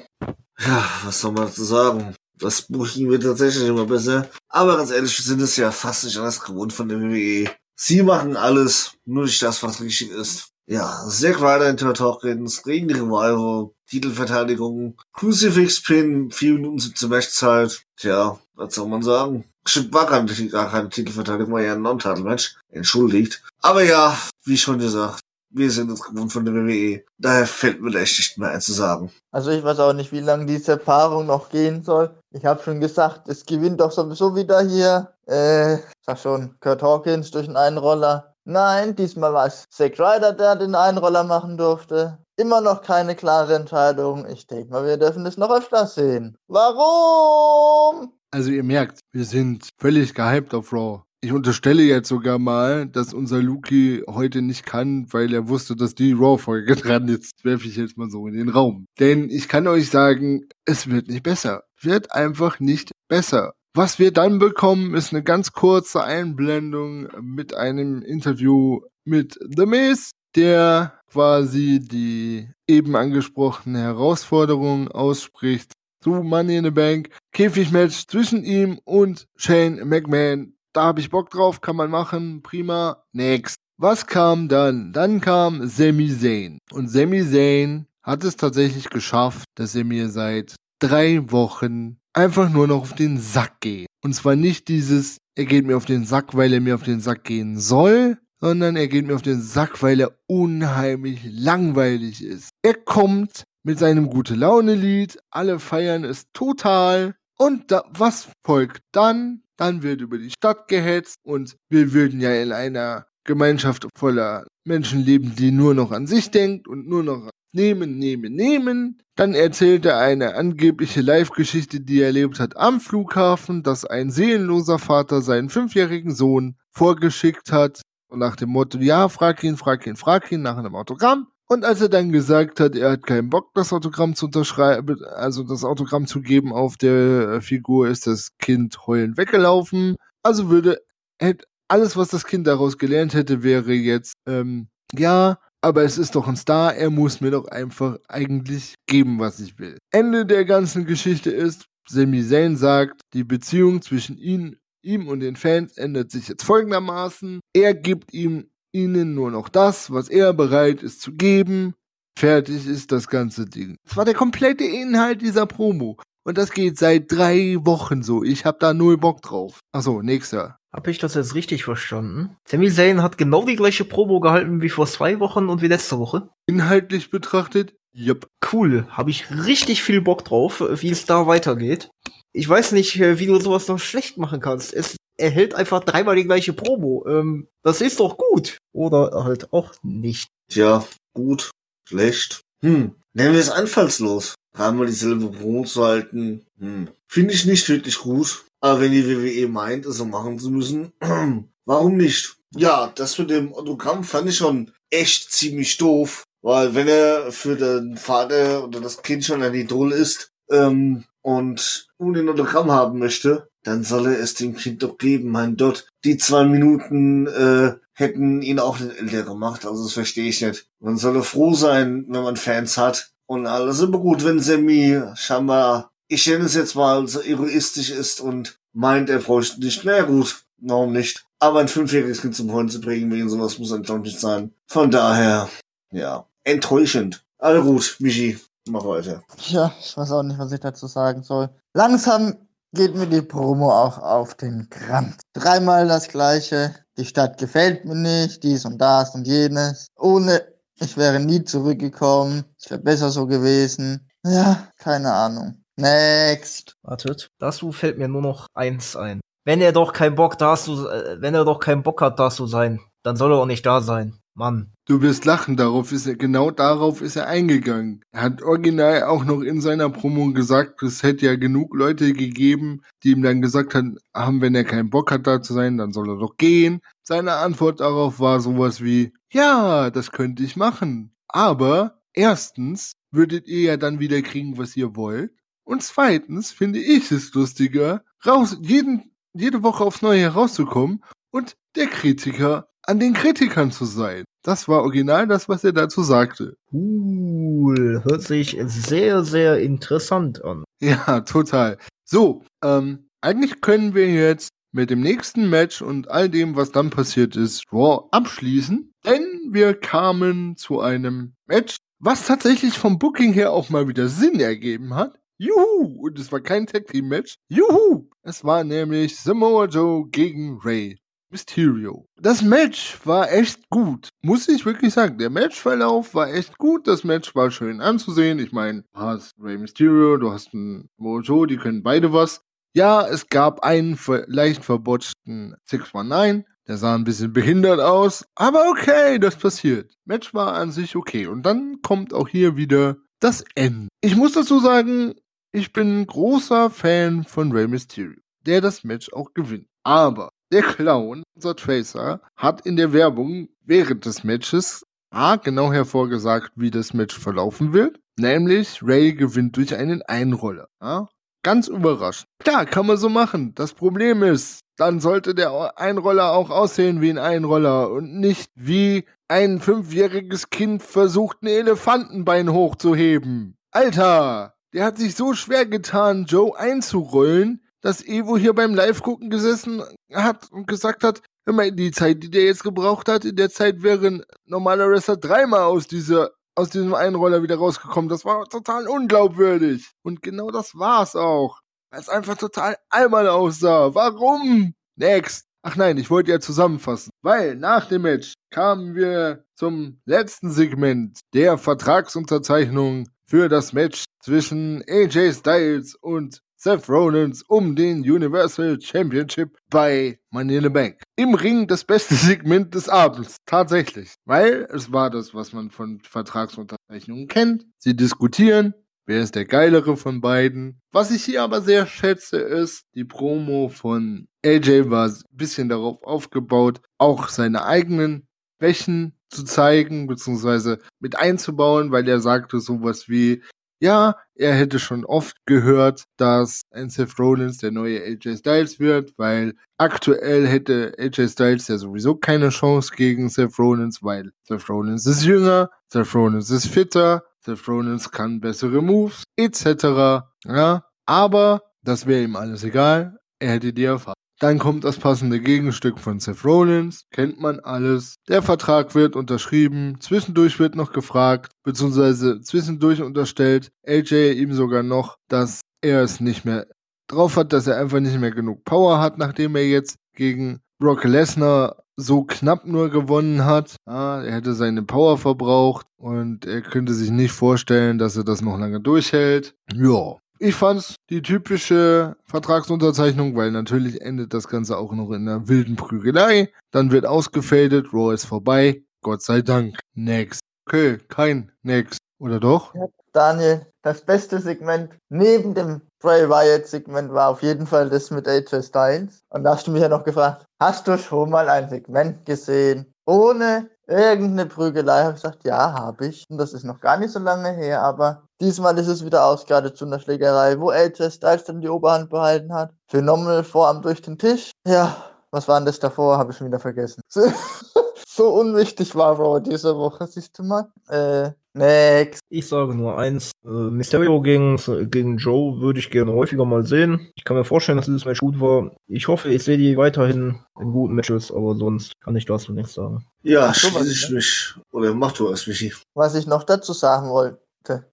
[0.58, 2.14] Ja, was soll man dazu sagen?
[2.38, 4.28] Das Booking wird tatsächlich immer besser.
[4.48, 7.50] Aber ganz ehrlich, wir sind es ja fast nicht anders gewohnt von der WWE.
[7.76, 10.50] Sie machen alles, nur nicht das, was richtig ist.
[10.66, 17.82] Ja, Zack Ryder Kurt Hawkins gegen Revival, Titelverteidigung, Crucifix Pin, 4 Minuten 17 Matchzeit.
[17.96, 19.44] Tja, was soll man sagen?
[19.66, 22.56] Stimmt, war keine, gar keine Titelverteidigung, war ja ein Non-Title-Match.
[22.70, 23.42] Entschuldigt.
[23.62, 25.20] Aber ja, wie schon gesagt,
[25.54, 27.04] wir sind uns gewohnt von der WWE.
[27.16, 29.10] Daher fällt mir echt nicht mehr ein zu sagen.
[29.30, 32.10] Also ich weiß auch nicht, wie lange diese Paarung noch gehen soll.
[32.32, 35.14] Ich habe schon gesagt, es gewinnt doch sowieso wieder hier.
[35.26, 38.33] Äh, sag schon, Kurt Hawkins durch einen Einroller.
[38.46, 42.18] Nein, diesmal war es Zack Ryder, der den Einroller machen durfte.
[42.36, 44.26] Immer noch keine klare Entscheidung.
[44.28, 46.36] Ich denke mal, wir dürfen es noch öfter sehen.
[46.46, 48.12] Warum?
[48.30, 51.04] Also ihr merkt, wir sind völlig gehypt auf Raw.
[51.22, 55.94] Ich unterstelle jetzt sogar mal, dass unser Luki heute nicht kann, weil er wusste, dass
[55.94, 57.42] die Raw-Folge dran ist.
[57.44, 58.84] Werfe ich jetzt mal so in den Raum.
[59.00, 61.62] Denn ich kann euch sagen, es wird nicht besser.
[61.80, 63.54] Wird einfach nicht besser.
[63.76, 70.12] Was wir dann bekommen, ist eine ganz kurze Einblendung mit einem Interview mit The Miz,
[70.36, 77.08] der quasi die eben angesprochene Herausforderung ausspricht zu Money in the Bank.
[77.32, 80.54] Käfigmatch zwischen ihm und Shane McMahon.
[80.72, 83.02] Da habe ich Bock drauf, kann man machen, prima.
[83.12, 83.56] Next.
[83.76, 84.92] Was kam dann?
[84.92, 86.58] Dann kam Sami Zayn.
[86.70, 92.66] Und Sami Zayn hat es tatsächlich geschafft, dass er mir seit drei Wochen einfach nur
[92.66, 93.88] noch auf den Sack geht.
[94.02, 97.00] Und zwar nicht dieses, er geht mir auf den Sack, weil er mir auf den
[97.00, 102.50] Sack gehen soll, sondern er geht mir auf den Sack, weil er unheimlich langweilig ist.
[102.62, 108.82] Er kommt mit seinem gute Laune Lied, alle feiern es total und da, was folgt
[108.92, 109.42] dann?
[109.56, 115.04] Dann wird über die Stadt gehetzt und wir würden ja in einer Gemeinschaft voller Menschen
[115.04, 118.98] leben, die nur noch an sich denkt und nur noch nehmen, nehmen, nehmen.
[119.16, 124.78] Dann erzählt er eine angebliche Live-Geschichte, die er erlebt hat am Flughafen, dass ein seelenloser
[124.78, 127.82] Vater seinen fünfjährigen Sohn vorgeschickt hat.
[128.08, 131.28] Und nach dem Motto, ja, frag ihn, frag ihn, frag ihn nach einem Autogramm.
[131.46, 135.42] Und als er dann gesagt hat, er hat keinen Bock, das Autogramm zu unterschreiben, also
[135.42, 139.96] das Autogramm zu geben auf der Figur, ist das Kind heulend weggelaufen.
[140.22, 140.78] Also würde,
[141.18, 146.14] hätte alles, was das Kind daraus gelernt hätte, wäre jetzt, ähm, ja, aber es ist
[146.14, 149.78] doch ein Star, er muss mir doch einfach eigentlich geben, was ich will.
[149.90, 155.36] Ende der ganzen Geschichte ist, Sami Zayn sagt, die Beziehung zwischen ihn, ihm und den
[155.36, 157.40] Fans ändert sich jetzt folgendermaßen.
[157.54, 161.72] Er gibt ihm ihnen nur noch das, was er bereit ist zu geben.
[162.18, 163.76] Fertig ist das ganze Ding.
[163.84, 165.96] Das war der komplette Inhalt dieser Promo.
[166.24, 168.24] Und das geht seit drei Wochen so.
[168.24, 169.60] Ich hab da null Bock drauf.
[169.72, 170.56] Achso, nächster.
[170.72, 172.36] Habe ich das jetzt richtig verstanden?
[172.48, 175.98] Sami Zayn hat genau die gleiche Promo gehalten wie vor zwei Wochen und wie letzte
[175.98, 176.30] Woche.
[176.46, 178.26] Inhaltlich betrachtet, yep.
[178.52, 181.90] Cool, habe ich richtig viel Bock drauf, wie es da weitergeht.
[182.32, 184.74] Ich weiß nicht, äh, wie du sowas noch schlecht machen kannst.
[184.74, 187.04] Es erhält einfach dreimal die gleiche Promo.
[187.06, 188.58] Ähm, das ist doch gut.
[188.72, 190.28] Oder halt auch nicht.
[190.50, 191.50] Tja, gut,
[191.88, 192.40] schlecht.
[192.62, 194.34] Hm, nennen wir es anfallslos.
[194.54, 196.88] Dreimal dieselbe Promo zu halten, hm.
[197.06, 198.44] finde ich nicht wirklich gut.
[198.60, 200.92] Aber wenn die WWE meint, es so machen zu müssen,
[201.66, 202.36] warum nicht?
[202.56, 206.24] Ja, das mit dem Autogramm fand ich schon echt ziemlich doof.
[206.40, 211.88] Weil wenn er für den Vater oder das Kind schon ein Idol ist ähm, und
[211.98, 215.30] ein Autogramm haben möchte, dann soll er es dem Kind doch geben.
[215.30, 219.64] Mein Gott, die zwei Minuten äh, hätten ihn auch nicht älter gemacht.
[219.64, 220.66] Also das verstehe ich nicht.
[220.80, 223.13] Man soll froh sein, wenn man Fans hat.
[223.26, 228.20] Und alles immer gut, wenn Sammy scheinbar ich nenne es jetzt mal, so egoistisch ist
[228.20, 229.84] und meint, er bräuchte nicht.
[229.84, 231.24] Ja, gut, warum nicht?
[231.38, 234.52] Aber ein fünfjähriges Kind zum Heulen zu bringen, wegen sowas muss dann schon nicht sein.
[234.66, 235.48] Von daher,
[235.90, 237.24] ja, enttäuschend.
[237.38, 239.22] Aber gut, Michi, mach weiter.
[239.48, 241.50] Ja, ich weiß auch nicht, was ich dazu sagen soll.
[241.74, 242.36] Langsam
[242.72, 245.16] geht mir die Promo auch auf den Kranz.
[245.32, 246.74] Dreimal das gleiche.
[246.96, 249.88] Die Stadt gefällt mir nicht, dies und das und jenes.
[249.96, 252.44] Ohne, ich wäre nie zurückgekommen.
[252.58, 254.08] Es wäre besser so gewesen.
[254.24, 255.64] Ja, keine Ahnung.
[255.76, 256.76] Next.
[256.82, 257.28] Wartet.
[257.38, 259.20] Dazu fällt mir nur noch eins ein.
[259.44, 262.30] Wenn er doch keinen Bock da zu, äh, wenn er doch keinen Bock hat, da
[262.30, 264.18] zu sein, dann soll er auch nicht da sein.
[264.34, 264.72] Mann.
[264.86, 268.04] Du wirst lachen, darauf ist er, genau darauf ist er eingegangen.
[268.10, 272.82] Er hat original auch noch in seiner Promo gesagt, es hätte ja genug Leute gegeben,
[273.02, 275.92] die ihm dann gesagt haben, haben, wenn er keinen Bock hat da zu sein, dann
[275.92, 276.80] soll er doch gehen.
[277.02, 281.14] Seine Antwort darauf war sowas wie, ja, das könnte ich machen.
[281.28, 285.32] Aber erstens würdet ihr ja dann wieder kriegen, was ihr wollt.
[285.62, 291.86] Und zweitens finde ich es lustiger, raus, jeden, jede Woche aufs Neue herauszukommen und der
[291.86, 294.24] Kritiker an den Kritikern zu sein.
[294.42, 296.56] Das war original das, was er dazu sagte.
[296.72, 298.02] Cool.
[298.04, 300.64] Hört sich sehr, sehr interessant an.
[300.80, 301.78] Ja, total.
[302.04, 306.90] So, ähm, eigentlich können wir jetzt mit dem nächsten Match und all dem, was dann
[306.90, 308.92] passiert ist, Raw abschließen.
[309.06, 314.40] Denn wir kamen zu einem Match, was tatsächlich vom Booking her auch mal wieder Sinn
[314.40, 315.18] ergeben hat.
[315.38, 316.06] Juhu!
[316.06, 317.36] Und es war kein Tag Team Match.
[317.48, 318.08] Juhu!
[318.22, 320.98] Es war nämlich Samoa Joe gegen Ray
[321.34, 322.06] Mysterio.
[322.16, 324.10] Das Match war echt gut.
[324.22, 325.18] Muss ich wirklich sagen.
[325.18, 326.86] Der Matchverlauf war echt gut.
[326.86, 328.38] Das Match war schön anzusehen.
[328.38, 332.42] Ich meine, du hast Ray Mysterio, du hast einen Samoa Joe, die können beide was.
[332.72, 336.44] Ja, es gab einen leicht verbotschten 619.
[336.68, 339.92] Der sah ein bisschen behindert aus, aber okay, das passiert.
[340.04, 341.26] Match war an sich okay.
[341.26, 343.88] Und dann kommt auch hier wieder das Ende.
[344.00, 345.14] Ich muss dazu sagen,
[345.50, 349.66] ich bin ein großer Fan von Rey Mysterio, der das Match auch gewinnt.
[349.82, 356.52] Aber der Clown, unser Tracer, hat in der Werbung während des Matches A genau hervorgesagt,
[356.56, 358.00] wie das Match verlaufen wird.
[358.18, 360.68] Nämlich Ray gewinnt durch einen Einroller.
[360.82, 361.08] Ja?
[361.44, 362.28] Ganz überraschend.
[362.40, 363.54] Klar, kann man so machen.
[363.54, 369.04] Das Problem ist, dann sollte der Einroller auch aussehen wie ein Einroller und nicht wie
[369.28, 373.56] ein fünfjähriges Kind versucht, ein Elefantenbein hochzuheben.
[373.70, 374.54] Alter!
[374.72, 380.50] Der hat sich so schwer getan, Joe einzurollen, dass Evo hier beim Live-Gucken gesessen hat
[380.50, 384.06] und gesagt hat, mal, die Zeit, die der jetzt gebraucht hat, in der Zeit wäre
[384.06, 388.08] ein normaler Wrestler dreimal aus dieser aus diesem Einroller wieder rausgekommen.
[388.08, 389.90] Das war total unglaubwürdig.
[390.02, 391.60] Und genau das war's auch.
[391.90, 393.94] Weil es einfach total albern aussah.
[393.94, 394.72] Warum?
[394.96, 395.46] Next.
[395.62, 397.10] Ach nein, ich wollte ja zusammenfassen.
[397.22, 404.84] Weil nach dem Match kamen wir zum letzten Segment der Vertragsunterzeichnung für das Match zwischen
[404.88, 411.02] AJ Styles und Seth Rollins um den Universal Championship bei Money in the Bank.
[411.14, 414.14] Im Ring das beste Segment des Abends, tatsächlich.
[414.24, 417.66] Weil es war das, was man von Vertragsunterzeichnungen kennt.
[417.76, 418.72] Sie diskutieren,
[419.04, 420.80] wer ist der geilere von beiden.
[420.90, 426.02] Was ich hier aber sehr schätze, ist, die Promo von AJ war ein bisschen darauf
[426.02, 428.26] aufgebaut, auch seine eigenen
[428.58, 433.42] Schwächen zu zeigen, beziehungsweise mit einzubauen, weil er sagte sowas wie,
[433.80, 439.12] ja, er hätte schon oft gehört, dass ein Seth Rollins der neue AJ Styles wird,
[439.16, 445.06] weil aktuell hätte AJ Styles ja sowieso keine Chance gegen Seth Rollins, weil Seth Rollins
[445.06, 450.24] ist jünger, Seth Rollins ist fitter, Seth Rollins kann bessere Moves, etc.
[450.46, 453.18] Ja, aber das wäre ihm alles egal.
[453.38, 454.14] Er hätte die Erfahrung.
[454.44, 458.16] Dann kommt das passende Gegenstück von Seth Rollins, kennt man alles.
[458.28, 465.16] Der Vertrag wird unterschrieben, zwischendurch wird noch gefragt, beziehungsweise zwischendurch unterstellt AJ ihm sogar noch,
[465.28, 466.66] dass er es nicht mehr
[467.06, 471.04] drauf hat, dass er einfach nicht mehr genug Power hat, nachdem er jetzt gegen Brock
[471.04, 473.76] Lesnar so knapp nur gewonnen hat.
[473.86, 478.42] Ja, er hätte seine Power verbraucht und er könnte sich nicht vorstellen, dass er das
[478.42, 479.54] noch lange durchhält.
[479.72, 485.48] Ja, ich fand's die typische Vertragsunterzeichnung, weil natürlich endet das Ganze auch noch in einer
[485.48, 486.52] wilden Prügelei.
[486.70, 488.82] Dann wird ausgefadet, Raw ist vorbei.
[489.02, 489.78] Gott sei Dank.
[489.94, 490.40] Next.
[490.66, 491.98] Okay, kein Next.
[492.18, 492.74] Oder doch?
[493.12, 498.26] Daniel, das beste Segment neben dem Bray Wyatt Segment war auf jeden Fall das mit
[498.26, 499.22] AJ Styles.
[499.28, 502.86] Und da hast du mich ja noch gefragt, hast du schon mal ein Segment gesehen
[503.06, 505.02] ohne irgendeine Prügelei?
[505.04, 506.24] Habe ich gesagt, ja, habe ich.
[506.28, 509.76] Und das ist noch gar nicht so lange her, aber Diesmal ist es wieder ausgeartet
[509.76, 512.74] zu einer Schlägerei, wo AJ Styles dann die Oberhand behalten hat.
[512.88, 514.50] Phänomenal Vorarm durch den Tisch.
[514.66, 514.96] Ja,
[515.34, 516.16] was war denn das davor?
[516.16, 517.02] Habe ich schon wieder vergessen.
[518.06, 520.68] so unwichtig war Raw diese Woche, siehst du mal.
[520.88, 522.20] Äh, next.
[522.28, 523.32] Ich sage nur eins.
[523.44, 524.56] Äh, Mysterio gegen,
[524.90, 527.10] gegen Joe würde ich gerne häufiger mal sehen.
[527.16, 528.70] Ich kann mir vorstellen, dass dieses Match gut war.
[528.86, 532.74] Ich hoffe, ich sehe die weiterhin in guten Matches, aber sonst kann ich dazu nichts
[532.74, 533.04] sagen.
[533.22, 534.54] Ja, schließe ich mich.
[534.70, 535.72] Oder mach du es, Michi.
[535.94, 537.43] Was ich noch dazu sagen wollte.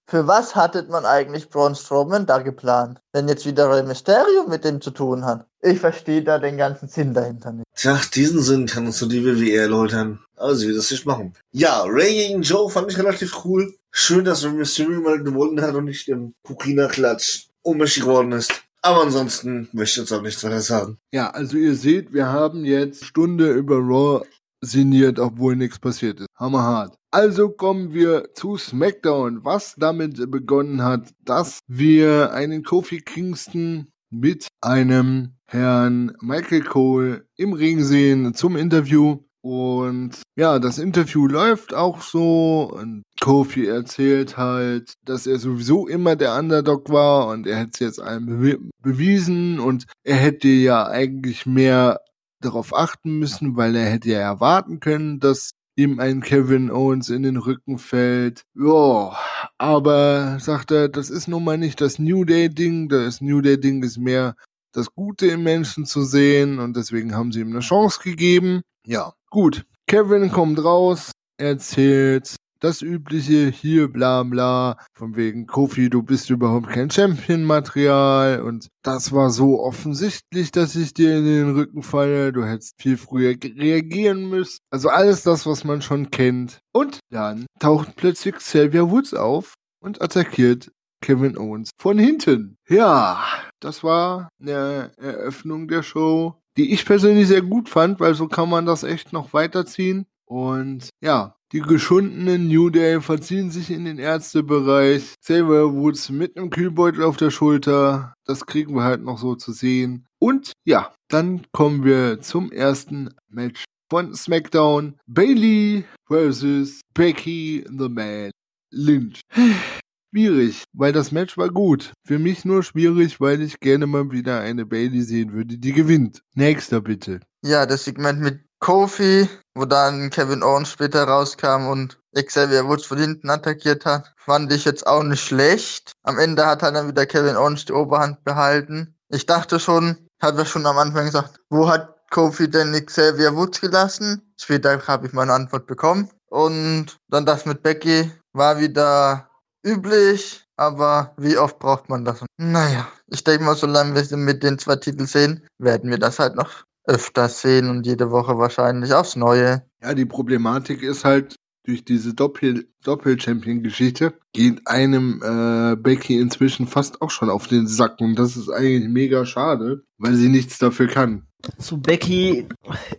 [0.06, 3.00] Für was hattet man eigentlich Braun Strowman da geplant?
[3.14, 5.46] Wenn jetzt wieder Rey Mysterio mit dem zu tun hat.
[5.62, 7.66] Ich verstehe da den ganzen Sinn dahinter nicht.
[7.76, 10.20] Tja, diesen Sinn kann uns nur die WWE erläutern.
[10.36, 11.34] Also, wie das nicht machen.
[11.52, 13.74] Ja, Ray gegen Joe fand ich relativ cool.
[13.92, 18.52] Schön, dass Rey Mysterio mal gewonnen hat und nicht im Pukina-Klatsch ohnmächtig geworden ist.
[18.82, 20.98] Aber ansonsten möchte ich jetzt auch nichts weiter sagen.
[21.12, 24.26] Ja, also ihr seht, wir haben jetzt Stunde über Raw
[24.62, 26.28] sinniert, obwohl nichts passiert ist.
[26.38, 26.96] Hammerhart.
[27.12, 34.48] Also kommen wir zu SmackDown, was damit begonnen hat, dass wir einen Kofi Kingston mit
[34.62, 39.20] einem Herrn Michael Cole im Ring sehen zum Interview.
[39.42, 42.72] Und ja, das Interview läuft auch so.
[42.72, 47.80] Und Kofi erzählt halt, dass er sowieso immer der Underdog war und er hätte es
[47.80, 52.00] jetzt einem bewi bewiesen und er hätte ja eigentlich mehr
[52.42, 57.24] darauf achten müssen, weil er hätte ja erwarten können, dass ihm ein Kevin Owens in
[57.24, 58.44] den Rücken fällt.
[58.56, 59.18] Ja,
[59.58, 62.90] aber sagt er, das ist nun mal nicht das New Day Ding.
[62.90, 64.36] Das New Day Ding ist mehr
[64.74, 68.62] das Gute im Menschen zu sehen und deswegen haben sie ihm eine Chance gegeben.
[68.86, 69.66] Ja, gut.
[69.88, 76.70] Kevin kommt raus, erzählt das übliche hier bla bla, von wegen Kofi, du bist überhaupt
[76.70, 82.46] kein Champion-Material und das war so offensichtlich, dass ich dir in den Rücken falle, du
[82.46, 84.60] hättest viel früher reagieren müssen.
[84.70, 86.60] Also alles das, was man schon kennt.
[86.72, 90.72] Und dann taucht plötzlich Xavier Woods auf und attackiert
[91.04, 92.58] Kevin Owens von hinten.
[92.70, 93.24] Ja,
[93.60, 98.50] das war eine Eröffnung der Show, die ich persönlich sehr gut fand, weil so kann
[98.50, 100.06] man das echt noch weiterziehen.
[100.32, 105.16] Und ja, die geschundenen New Day verziehen sich in den Ärztebereich.
[105.20, 108.14] Xavier Woods mit einem Kühlbeutel auf der Schulter.
[108.24, 110.08] Das kriegen wir halt noch so zu sehen.
[110.20, 114.98] Und ja, dann kommen wir zum ersten Match von SmackDown.
[115.06, 118.32] Bailey versus Becky the Man
[118.72, 119.20] Lynch.
[120.14, 121.92] Schwierig, weil das Match war gut.
[122.08, 126.22] Für mich nur schwierig, weil ich gerne mal wieder eine Bailey sehen würde, die gewinnt.
[126.36, 127.20] Nächster bitte.
[127.44, 133.00] Ja, das Segment mit Kofi, wo dann Kevin Owens später rauskam und Xavier Woods von
[133.00, 135.94] hinten attackiert hat, fand ich jetzt auch nicht schlecht.
[136.04, 138.96] Am Ende hat halt dann wieder Kevin Owens die Oberhand behalten.
[139.10, 143.60] Ich dachte schon, hat er schon am Anfang gesagt, wo hat Kofi denn Xavier Woods
[143.62, 144.22] gelassen?
[144.40, 146.10] Später habe ich meine Antwort bekommen.
[146.30, 149.30] Und dann das mit Becky war wieder
[149.66, 152.24] üblich, aber wie oft braucht man das?
[152.38, 156.36] Naja, ich denke mal, solange wir mit den zwei Titeln sehen, werden wir das halt
[156.36, 159.64] noch öfters sehen und jede Woche wahrscheinlich aufs Neue.
[159.82, 167.02] Ja, die Problematik ist halt, durch diese Doppel Doppel-Champion-Geschichte geht einem äh, Becky inzwischen fast
[167.02, 170.88] auch schon auf den Sack und das ist eigentlich mega schade, weil sie nichts dafür
[170.88, 171.28] kann.
[171.60, 172.48] Zu Becky,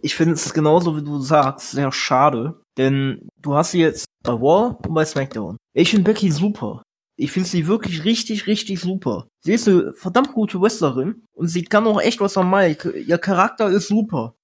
[0.02, 4.32] ich finde es genauso wie du sagst, sehr schade, denn du hast sie jetzt bei
[4.32, 5.56] War und bei SmackDown.
[5.74, 6.82] Ich finde Becky super.
[7.22, 9.28] Ich finde sie wirklich richtig, richtig super.
[9.44, 12.90] Sie ist eine verdammt gute Wrestlerin und sie kann auch echt was am Mike.
[12.98, 14.34] Ihr Charakter ist super.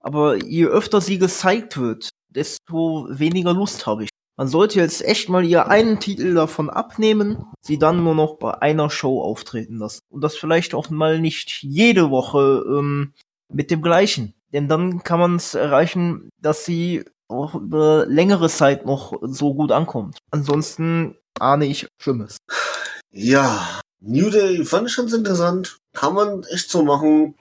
[0.00, 4.08] Aber je öfter sie gezeigt wird, desto weniger Lust habe ich.
[4.38, 8.54] Man sollte jetzt echt mal ihr einen Titel davon abnehmen, sie dann nur noch bei
[8.62, 10.00] einer Show auftreten lassen.
[10.08, 13.12] Und das vielleicht auch mal nicht jede Woche ähm,
[13.52, 14.32] mit dem gleichen.
[14.54, 19.70] Denn dann kann man es erreichen, dass sie auch über längere Zeit noch so gut
[19.70, 20.16] ankommt.
[20.30, 22.36] Ansonsten ahne ich Schlimmes.
[23.12, 25.78] Ja, New Day fand ich ganz interessant.
[25.94, 27.34] Kann man echt so machen.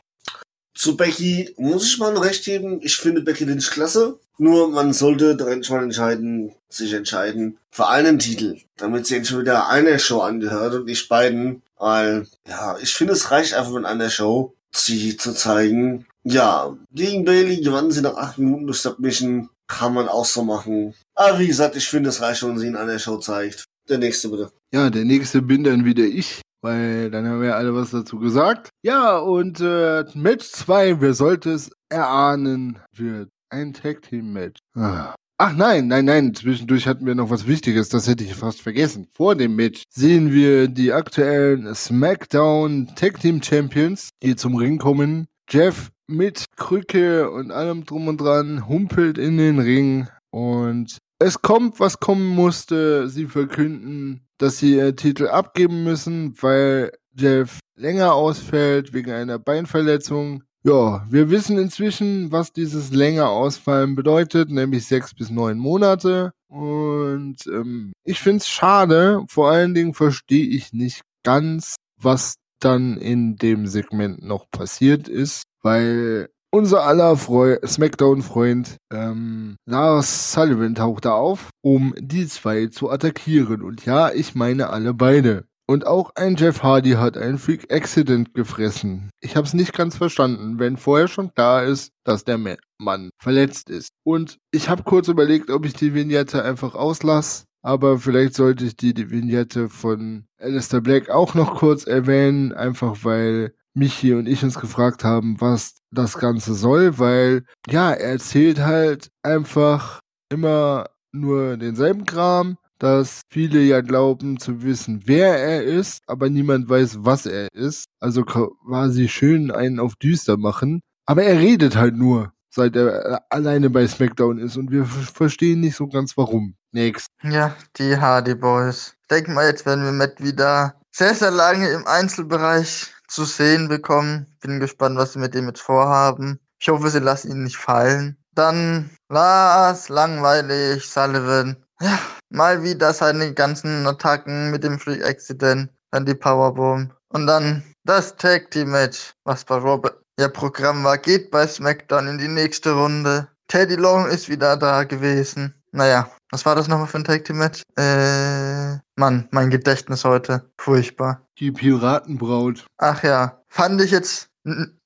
[0.76, 2.80] Zu Becky muss ich mal ein Recht geben.
[2.82, 4.20] Ich finde Becky Lynch klasse.
[4.38, 9.70] Nur man sollte direkt mal entscheiden, sich entscheiden für einen Titel, damit sie schon wieder
[9.70, 11.62] eine Show angehört und nicht beiden.
[11.78, 16.06] Weil, ja, ich finde es reicht einfach mit einer Show, sie zu zeigen.
[16.24, 19.50] Ja, gegen Bailey gewannen sie nach acht Minuten durch Submission.
[19.68, 20.94] Kann man auch so machen.
[21.16, 23.66] Aber wie gesagt, ich finde es reicht, wenn sie in einer Show zeigt.
[23.90, 24.52] Der nächste bitte.
[24.74, 28.70] Ja, der nächste bin dann wieder ich, weil dann haben wir alle was dazu gesagt.
[28.84, 34.60] Ja, und äh, Match 2, wer sollte es erahnen, wird ein Tag Team Match.
[34.76, 35.16] Ah.
[35.44, 39.08] Ach nein, nein, nein, zwischendurch hatten wir noch was Wichtiges, das hätte ich fast vergessen.
[39.12, 45.26] Vor dem Match sehen wir die aktuellen SmackDown Tag Team Champions, die zum Ring kommen.
[45.50, 51.80] Jeff mit Krücke und allem drum und dran humpelt in den Ring und es kommt,
[51.80, 53.08] was kommen musste.
[53.08, 60.44] Sie verkünden, dass sie ihr Titel abgeben müssen, weil Jeff länger ausfällt wegen einer Beinverletzung.
[60.64, 66.32] Ja, wir wissen inzwischen, was dieses länger Ausfallen bedeutet, nämlich sechs bis neun Monate.
[66.48, 69.24] Und ähm, ich find's schade.
[69.28, 75.44] Vor allen Dingen verstehe ich nicht ganz, was dann in dem Segment noch passiert ist,
[75.62, 83.62] weil unser aller Smackdown-Freund ähm, Lars Sullivan taucht da auf, um die zwei zu attackieren.
[83.62, 85.46] Und ja, ich meine alle beide.
[85.68, 89.10] Und auch ein Jeff Hardy hat einen Freak Accident gefressen.
[89.22, 92.38] Ich habe es nicht ganz verstanden, wenn vorher schon klar ist, dass der
[92.78, 93.94] Mann verletzt ist.
[94.04, 97.46] Und ich habe kurz überlegt, ob ich die Vignette einfach auslasse.
[97.62, 103.04] Aber vielleicht sollte ich die, die Vignette von Alistair Black auch noch kurz erwähnen, einfach
[103.04, 108.60] weil Michi und ich uns gefragt haben, was das Ganze soll, weil ja, er erzählt
[108.60, 116.02] halt einfach immer nur denselben Kram, dass viele ja glauben zu wissen, wer er ist,
[116.08, 117.86] aber niemand weiß, was er ist.
[118.00, 120.82] Also quasi schön einen auf düster machen.
[121.06, 125.76] Aber er redet halt nur, seit er alleine bei SmackDown ist und wir verstehen nicht
[125.76, 126.56] so ganz warum.
[126.72, 127.08] Next.
[127.24, 128.96] Ja, die Hardy Boys.
[129.10, 134.26] Denk mal, jetzt werden wir Matt wieder sehr, sehr lange im Einzelbereich zu sehen bekommen.
[134.42, 136.40] Bin gespannt, was sie mit dem jetzt vorhaben.
[136.60, 138.18] Ich hoffe, sie lassen ihn nicht fallen.
[138.36, 141.58] Dann Lars, langweilig, Sullivan.
[141.82, 142.00] Ja,
[142.30, 148.16] mal wieder seine ganzen Attacken mit dem Free Accident, dann die Powerbomb und dann das
[148.16, 152.74] Tag Team Match, was bei Robert ihr Programm war, geht bei SmackDown in die nächste
[152.74, 153.28] Runde.
[153.48, 155.56] Teddy Long ist wieder da gewesen.
[155.72, 157.62] Naja, was war das nochmal für ein Tag Team Match?
[157.78, 160.50] Äh, Mann, mein Gedächtnis heute.
[160.58, 161.22] Furchtbar.
[161.40, 162.66] Die Piratenbraut.
[162.78, 164.30] Ach ja, fand ich jetzt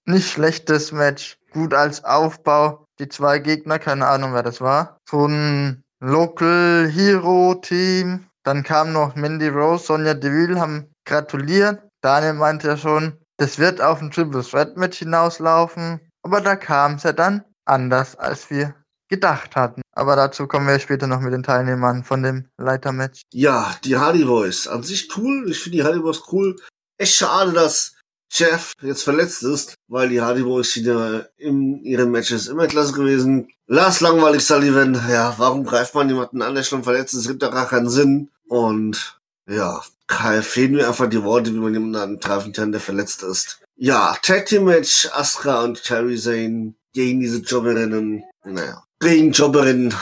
[0.06, 1.38] nicht schlechtes Match.
[1.54, 4.98] Gut als Aufbau die zwei Gegner, keine Ahnung, wer das war.
[5.10, 8.26] So ein Local Hero Team.
[8.44, 11.82] Dann kam noch Mindy Rose, Sonja Deville, haben gratuliert.
[12.02, 16.00] Daniel meinte ja schon, das wird auf ein Triple Threat Match hinauslaufen.
[16.24, 18.76] Aber da kam es ja dann anders, als wir
[19.10, 19.82] gedacht hatten.
[19.94, 23.22] Aber dazu kommen wir später noch mit den Teilnehmern von dem Leitermatch.
[23.34, 24.68] Ja, die Hardy Boys.
[24.68, 25.50] An sich cool.
[25.50, 26.56] Ich finde die Hardy Boys cool.
[26.98, 27.96] Echt schade, dass
[28.32, 33.50] Jeff jetzt verletzt ist, weil die Hardy Boys wieder in ihren Matches immer klasse gewesen.
[33.68, 37.50] Lars langweilig Sullivan, ja, warum greift man jemanden an, der schon verletzt ist, gibt da
[37.50, 38.30] gar keinen Sinn.
[38.48, 39.82] Und ja,
[40.42, 43.60] fehlen mir einfach die Worte, wie man jemanden angreifen kann, der verletzt ist.
[43.78, 48.24] Ja, Tag Team Match, Astra und Terry Zane gegen diese Jobberinnen.
[48.44, 49.94] Naja, gegen Jobberinnen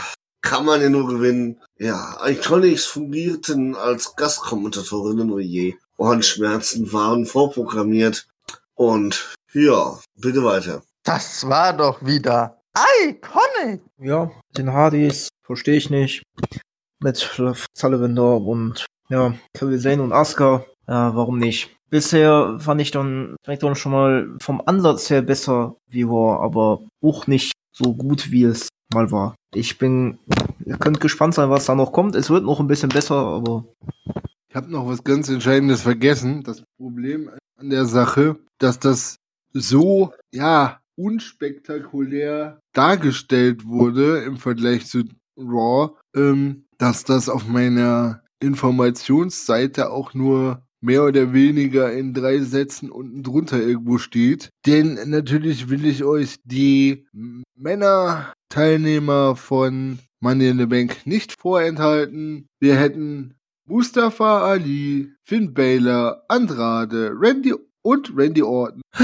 [0.41, 1.59] kann man ja nur gewinnen.
[1.77, 5.75] Ja, Iconics fungierten als Gastkommentatorinnen, oh je.
[5.97, 8.27] Ohrenschmerzen waren vorprogrammiert.
[8.75, 10.83] Und ja, bitte weiter.
[11.03, 12.61] Das war doch wieder
[13.03, 13.81] iconic.
[13.99, 16.23] Ja, den Hardys verstehe ich nicht.
[16.99, 17.17] Mit
[17.73, 20.65] Sullivan und ja, Kevin Zane und Asuka.
[20.87, 21.75] Ja, warum nicht?
[21.89, 27.27] Bisher fand ich dann SmackDown schon mal vom Ansatz her besser wie war, aber auch
[27.27, 29.35] nicht so gut wie es mal war.
[29.53, 30.17] Ich bin,
[30.65, 32.15] ihr könnt gespannt sein, was da noch kommt.
[32.15, 33.65] Es wird noch ein bisschen besser, aber
[34.49, 36.43] ich habe noch was ganz Entscheidendes vergessen.
[36.43, 39.17] Das Problem an der Sache, dass das
[39.53, 45.03] so, ja, unspektakulär dargestellt wurde im Vergleich zu
[45.37, 52.91] Raw, ähm, dass das auf meiner Informationsseite auch nur mehr oder weniger in drei Sätzen
[52.91, 54.49] unten drunter irgendwo steht.
[54.65, 57.07] Denn natürlich will ich euch die
[58.53, 62.47] Männer-Teilnehmer von Money in the Bank nicht vorenthalten.
[62.59, 63.33] Wir hätten
[63.65, 68.81] Mustafa Ali, Finn Baylor, Andrade, Randy und Randy Orton.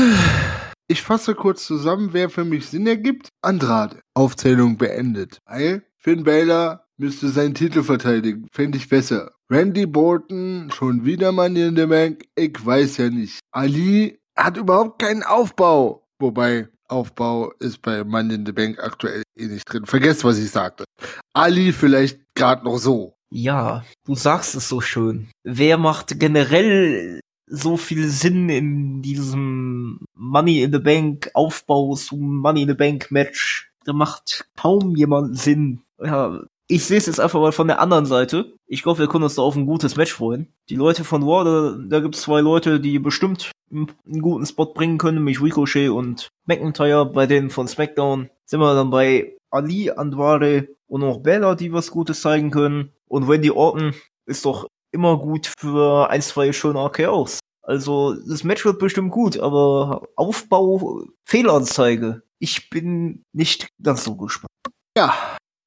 [0.91, 3.29] Ich fasse kurz zusammen, wer für mich Sinn ergibt.
[3.43, 3.99] Andrade.
[4.15, 5.37] Aufzählung beendet.
[5.45, 8.47] Weil Finn Baylor müsste seinen Titel verteidigen.
[8.51, 9.33] Fände ich besser.
[9.51, 12.25] Randy Borton, schon wieder Money in the Bank.
[12.35, 13.39] Ich weiß ja nicht.
[13.51, 16.07] Ali hat überhaupt keinen Aufbau.
[16.17, 19.85] Wobei, Aufbau ist bei Money in the Bank aktuell eh nicht drin.
[19.85, 20.85] Vergesst, was ich sagte.
[21.33, 23.13] Ali vielleicht gerade noch so.
[23.31, 25.29] Ja, du sagst es so schön.
[25.43, 32.63] Wer macht generell so viel Sinn in diesem Money in the Bank Aufbau zum Money
[32.63, 33.71] in the Bank Match?
[33.85, 35.81] Da macht kaum jemand Sinn.
[36.01, 36.41] Ja,
[36.72, 38.53] ich sehe es jetzt einfach mal von der anderen Seite.
[38.67, 40.53] Ich glaube, wir können uns da auf ein gutes Match freuen.
[40.70, 44.67] Die Leute von War, da, da gibt es zwei Leute, die bestimmt einen guten Spot
[44.67, 47.07] bringen können, nämlich Ricochet und McIntyre.
[47.07, 51.89] Bei denen von SmackDown sind wir dann bei Ali, Andrade und auch Bella, die was
[51.89, 52.93] Gutes zeigen können.
[53.07, 53.95] Und Wendy Orton
[54.28, 57.39] ist doch immer gut für ein, zwei schöne RKOs.
[57.63, 62.22] Also das Match wird bestimmt gut, aber Aufbau, Fehlanzeige.
[62.38, 64.51] Ich bin nicht ganz so gespannt.
[64.95, 65.13] Ja,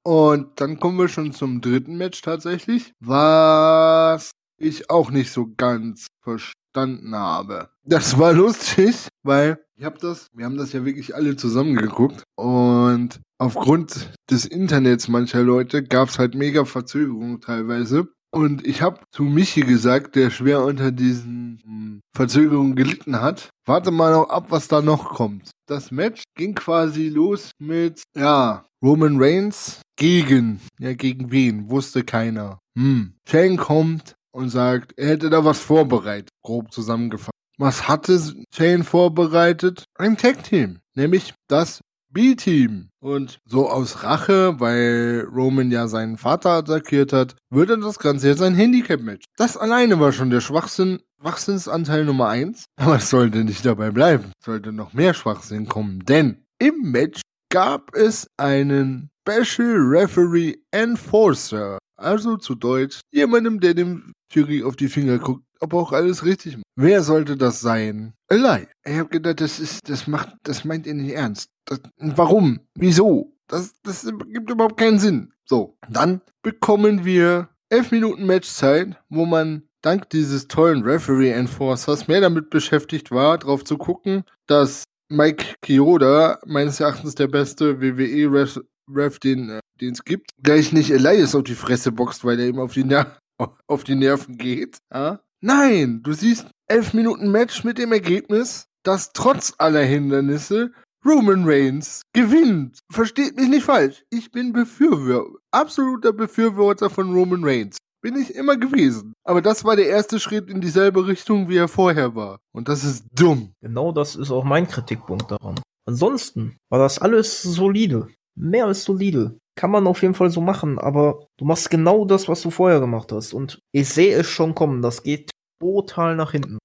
[0.05, 6.07] und dann kommen wir schon zum dritten Match tatsächlich, was ich auch nicht so ganz
[6.23, 7.71] verstanden habe.
[7.85, 12.23] Das war lustig, weil ich habe das, wir haben das ja wirklich alle zusammen geguckt
[12.37, 18.09] und aufgrund des Internets mancher Leute gab es halt mega Verzögerungen teilweise.
[18.35, 23.91] Und ich habe zu Michi gesagt, der schwer unter diesen hm, Verzögerungen gelitten hat, warte
[23.91, 25.51] mal noch ab, was da noch kommt.
[25.67, 31.69] Das Match ging quasi los mit, ja, Roman Reigns gegen, ja, gegen wen?
[31.69, 32.59] Wusste keiner.
[32.77, 33.13] Hm.
[33.29, 37.33] Shane kommt und sagt, er hätte da was vorbereitet, grob zusammengefasst.
[37.59, 38.19] Was hatte
[38.55, 39.85] Shane vorbereitet?
[39.99, 40.81] Ein Tag Team.
[40.95, 41.81] Nämlich das
[42.13, 42.89] B-Team.
[43.01, 48.29] Und so aus Rache, weil Roman ja seinen Vater attackiert hat, wird dann das Ganze
[48.29, 49.25] jetzt ein Handicap-Match.
[49.37, 52.67] Das alleine war schon der Schwachsinn, Schwachsinnsanteil Nummer eins.
[52.77, 54.33] Aber es sollte nicht dabei bleiben.
[54.39, 56.05] Es sollte noch mehr Schwachsinn kommen.
[56.05, 61.79] Denn im Match gab es einen Special Referee Enforcer.
[61.97, 66.25] Also zu Deutsch, jemandem, der dem Jury auf die Finger guckt, ob er auch alles
[66.25, 66.67] richtig macht.
[66.77, 68.15] Wer sollte das sein?
[68.29, 68.67] Eli.
[68.85, 71.51] Ich hab gedacht, das ist, das macht, das meint ihr nicht ernst.
[71.67, 72.61] Das, warum?
[72.75, 73.37] Wieso?
[73.47, 75.33] Das, das gibt überhaupt keinen Sinn.
[75.45, 82.21] So, dann bekommen wir elf Minuten Matchzeit, wo man dank dieses tollen Referee Enforcers mehr
[82.21, 89.19] damit beschäftigt war, drauf zu gucken, dass Mike Kyoda, meines Erachtens der beste WWE-Ref, Ref,
[89.19, 92.73] den äh, es gibt, gleich nicht Elias auf die Fresse boxt, weil er ihm auf
[92.73, 93.19] die, Ner
[93.67, 94.79] auf die Nerven geht.
[94.93, 95.21] Ja?
[95.41, 100.73] Nein, du siehst elf Minuten Match mit dem Ergebnis, dass trotz aller Hindernisse
[101.05, 102.79] Roman Reigns gewinnt.
[102.91, 104.05] Versteht mich nicht falsch.
[104.11, 107.77] Ich bin Befürworter, absoluter Befürworter von Roman Reigns.
[108.03, 109.13] Bin ich immer gewesen.
[109.25, 112.39] Aber das war der erste Schritt in dieselbe Richtung, wie er vorher war.
[112.53, 113.53] Und das ist dumm.
[113.61, 115.61] Genau das ist auch mein Kritikpunkt daran.
[115.87, 118.09] Ansonsten war das alles solide.
[118.37, 119.39] Mehr als solide.
[119.55, 122.81] Kann man auf jeden Fall so machen, aber du machst genau das, was du vorher
[122.81, 123.35] gemacht hast.
[123.35, 124.81] Und ich sehe es schon kommen.
[124.83, 125.31] Das geht
[125.61, 126.59] total nach hinten.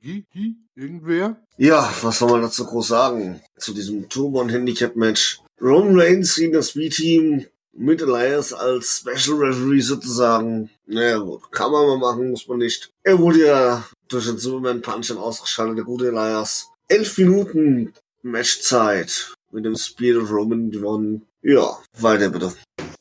[0.75, 1.37] Irgendwer?
[1.57, 3.41] Ja, was soll man dazu groß sagen?
[3.57, 5.41] Zu diesem Turbo- Handicap-Match.
[5.61, 10.69] Roman Reigns gegen das B-Team mit Elias als Special Referee sozusagen.
[10.85, 12.91] Naja, gut, kann man mal machen, muss man nicht.
[13.03, 16.69] Er wurde ja durch den Superman Punch dann ausgeschaltet, der gute Elias.
[16.87, 21.25] Elf Minuten Matchzeit mit dem Spear of Roman gewonnen.
[21.41, 22.53] Ja, weiter bitte.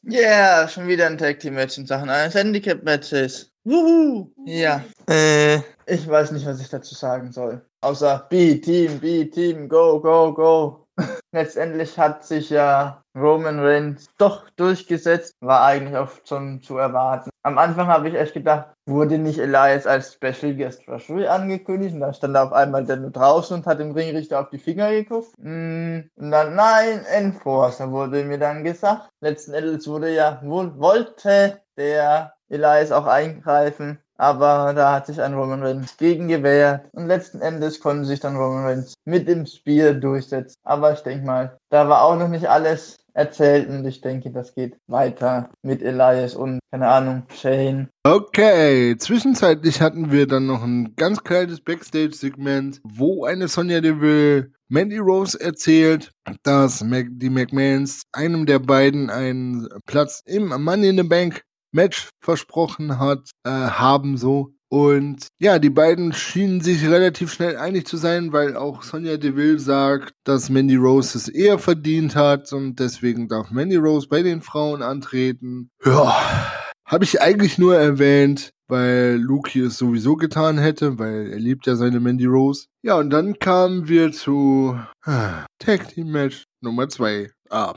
[0.09, 3.51] Ja, yeah, schon wieder ein Tag Team Match in Sachen eines Handicap Matches.
[3.65, 4.31] Wuhu!
[4.45, 4.85] Ja.
[5.11, 7.61] Äh, ich weiß nicht, was ich dazu sagen soll.
[7.81, 10.86] Außer B-Team, B-Team, go, go, go.
[11.33, 17.31] Letztendlich hat sich ja Roman Reigns doch durchgesetzt, war eigentlich auch schon zu erwarten.
[17.43, 22.01] Am Anfang habe ich echt gedacht, wurde nicht Elias als Special Guest Referee angekündigt und
[22.01, 24.91] dann stand er auf einmal der nur draußen und hat dem Ringrichter auf die Finger
[24.91, 25.35] geguckt.
[25.39, 29.09] Mm, und dann, nein, Enforcer wurde mir dann gesagt.
[29.21, 33.99] Letzten Endes wurde ja, wohl, wollte der Elias auch eingreifen.
[34.19, 36.89] Aber da hat sich ein Roman Reigns gegen gewehrt.
[36.93, 40.57] Und letzten Endes konnte sich dann Roman Reigns mit dem Spear durchsetzen.
[40.65, 44.55] Aber ich denke mal, da war auch noch nicht alles erzählt und ich denke, das
[44.55, 47.89] geht weiter mit Elias und, keine Ahnung, Shane.
[48.05, 54.99] Okay, zwischenzeitlich hatten wir dann noch ein ganz kleines Backstage-Segment, wo eine Sonja Deville Mandy
[54.99, 56.13] Rose erzählt,
[56.43, 61.43] dass die McMahons einem der beiden einen Platz im Money in the Bank
[61.77, 64.51] Match versprochen hat, äh, haben so.
[64.69, 69.61] Und ja, die beiden schienen sich relativ schnell einig zu sein, weil auch Sonja Deville
[69.61, 74.43] sagt, dass Mandy Rose es eher verdient hat und deswegen darf Mandy Rose bei den
[74.43, 75.71] Frauen antreten.
[75.85, 76.17] Ja,
[76.85, 81.77] habe ich eigentlich nur erwähnt, weil Luki es sowieso getan hätte, weil er liebt ja
[81.77, 82.67] seine Mandy Rose.
[82.83, 87.31] Ja, und dann kamen wir zu ah, Tag Team Match Nummer 2.
[87.51, 87.75] Ah.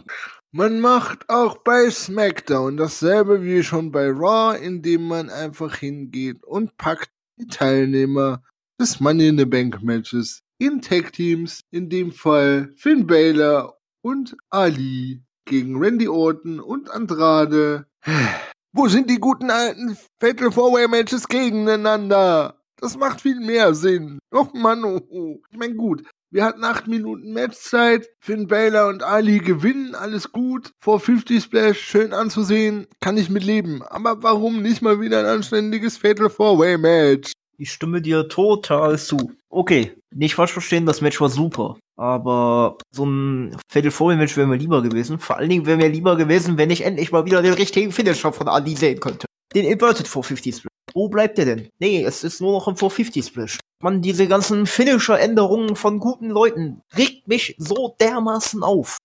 [0.51, 6.75] Man macht auch bei SmackDown dasselbe wie schon bei Raw, indem man einfach hingeht und
[6.75, 8.41] packt die Teilnehmer
[8.81, 14.35] des Money in the Bank Matches in Tag Teams, in dem Fall Finn Balor und
[14.49, 17.85] Ali gegen Randy Orton und Andrade.
[18.73, 22.59] Wo sind die guten alten Fatal Four Way Matches gegeneinander?
[22.77, 24.17] Das macht viel mehr Sinn.
[24.33, 25.41] Och Mann, oh, oh.
[25.51, 28.07] Ich mein gut, wir hatten acht Minuten Matchzeit.
[28.19, 30.73] Finn Baylor und Ali gewinnen, alles gut.
[30.79, 33.81] Vor 50 Splash, schön anzusehen, kann ich mitleben.
[33.81, 37.31] Aber warum nicht mal wieder ein anständiges Fatal Four-Way Match?
[37.57, 39.31] Ich stimme dir total zu.
[39.49, 41.77] Okay, nicht falsch verstehen, das Match war super.
[41.97, 45.19] Aber so ein Fatal Four Match wäre mir lieber gewesen.
[45.19, 48.31] Vor allen Dingen wäre mir lieber gewesen, wenn ich endlich mal wieder den richtigen Finisher
[48.31, 49.25] von Ali sehen könnte.
[49.55, 50.69] Den Inverted 450 Splash.
[50.93, 51.69] Wo bleibt der denn?
[51.79, 53.59] Nee, es ist nur noch ein 450 Splash.
[53.81, 58.97] Man, diese ganzen Finisher-Änderungen von guten Leuten regt mich so dermaßen auf.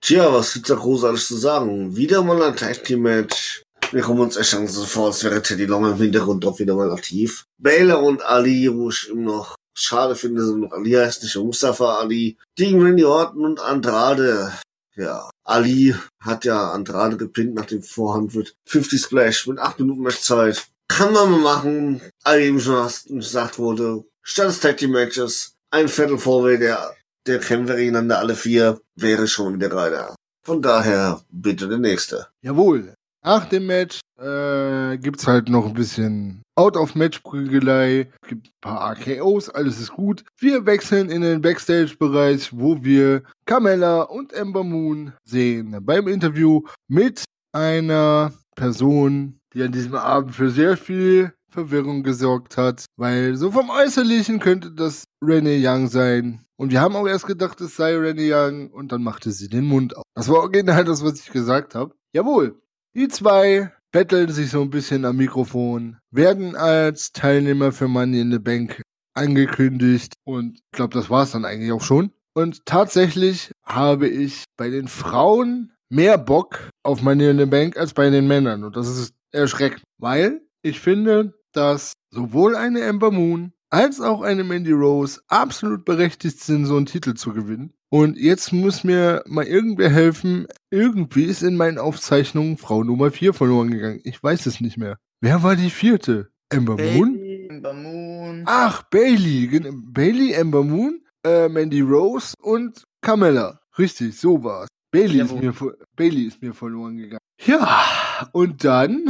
[0.00, 1.96] Tja, was gibt's da großartig zu sagen?
[1.96, 3.62] Wieder mal ein Tag Team Match.
[3.92, 6.90] Wir kommen uns echt so vor, als wäre Teddy Long im Hintergrund doch wieder mal
[6.92, 7.44] aktiv.
[7.58, 11.98] Baylor und Ali, wo ich immer noch schade finde, sind noch Ali heißt nicht Mustafa
[11.98, 12.36] Ali.
[12.56, 14.52] Gegen Randy Orton und Andrade.
[14.96, 20.02] Ja, Ali hat ja Andrade gepinnt nach dem Vorhand wird 50 Splash mit 8 Minuten
[20.02, 20.66] Matchzeit.
[20.88, 25.88] Kann man mal machen, wie eben schon gesagt wurde, statt des Tag Team Matches, ein
[25.88, 26.94] Viertel Vorweg der,
[27.26, 30.14] der Kämpfer gegeneinander alle vier, wäre schon wieder da.
[30.44, 32.26] Von daher bitte der nächste.
[32.40, 32.94] Jawohl.
[33.24, 39.80] Nach dem Match äh, gibt's halt noch ein bisschen Out-of-Match-Prügelei, gibt ein paar AKOs, alles
[39.80, 40.24] ist gut.
[40.38, 45.78] Wir wechseln in den Backstage-Bereich, wo wir Carmella und Ember Moon sehen.
[45.82, 52.86] Beim Interview mit einer Person, die an diesem Abend für sehr viel Verwirrung gesorgt hat,
[52.96, 56.44] weil so vom Äußerlichen könnte das Renee Young sein.
[56.56, 59.66] Und wir haben auch erst gedacht, es sei Renee Young und dann machte sie den
[59.66, 60.04] Mund auf.
[60.14, 61.94] Das war original das, was ich gesagt habe.
[62.12, 62.60] Jawohl,
[62.94, 68.32] die zwei betteln sich so ein bisschen am Mikrofon, werden als Teilnehmer für Money in
[68.32, 68.82] the Bank
[69.14, 72.10] angekündigt und ich glaube, das war es dann eigentlich auch schon.
[72.34, 77.92] Und tatsächlich habe ich bei den Frauen mehr Bock auf Money in the Bank als
[77.92, 83.52] bei den Männern und das ist erschreckend, weil ich finde, dass sowohl eine Ember Moon
[83.68, 87.72] als auch eine Mandy Rose absolut berechtigt sind, so einen Titel zu gewinnen.
[87.92, 90.46] Und jetzt muss mir mal irgendwer helfen.
[90.70, 94.00] Irgendwie ist in meinen Aufzeichnungen Frau Nummer 4 verloren gegangen.
[94.04, 94.96] Ich weiß es nicht mehr.
[95.20, 96.30] Wer war die vierte?
[96.48, 97.20] Ember Moon?
[97.50, 98.44] Ember Moon.
[98.46, 99.60] Ach, Bailey.
[99.70, 103.60] Bailey, Ember Moon, äh, Mandy Rose und Carmella.
[103.76, 104.68] Richtig, so war's.
[104.90, 105.54] Bailey ist, mir,
[105.94, 107.20] Bailey ist mir verloren gegangen.
[107.44, 107.84] Ja,
[108.32, 109.04] und dann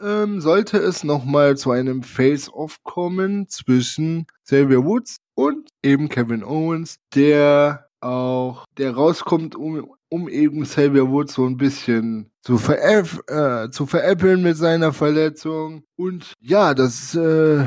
[0.00, 6.96] ähm, sollte es nochmal zu einem Face-Off kommen zwischen Xavier Woods und eben Kevin Owens,
[7.14, 13.70] der auch, der rauskommt, um, um eben Xavier Woods so ein bisschen zu, veräpp, äh,
[13.70, 15.82] zu veräppeln mit seiner Verletzung.
[15.96, 17.64] Und ja, das äh,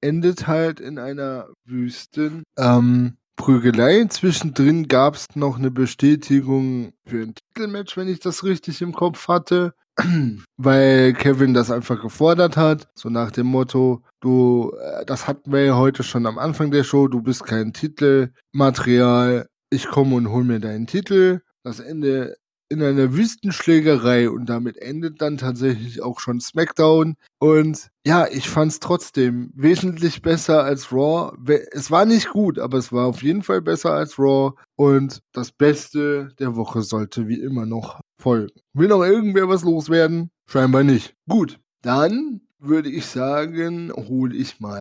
[0.00, 2.44] endet halt in einer Wüsten.
[2.56, 4.04] Ähm, Prügelei.
[4.08, 9.28] Zwischendrin gab es noch eine Bestätigung für ein Titelmatch, wenn ich das richtig im Kopf
[9.28, 9.74] hatte.
[10.56, 12.88] Weil Kevin das einfach gefordert hat.
[12.94, 16.84] So nach dem Motto, du, äh, das hatten wir ja heute schon am Anfang der
[16.84, 19.46] Show, du bist kein Titelmaterial.
[19.70, 21.40] Ich komme und hol mir deinen Titel.
[21.62, 22.36] Das Ende
[22.68, 27.14] in einer Wüstenschlägerei und damit endet dann tatsächlich auch schon SmackDown.
[27.38, 31.32] Und ja, ich fand es trotzdem wesentlich besser als Raw.
[31.72, 34.54] Es war nicht gut, aber es war auf jeden Fall besser als Raw.
[34.76, 38.58] Und das Beste der Woche sollte wie immer noch folgen.
[38.72, 40.30] Will noch irgendwer was loswerden?
[40.50, 41.14] Scheinbar nicht.
[41.28, 44.80] Gut, dann würde ich sagen, hole ich mal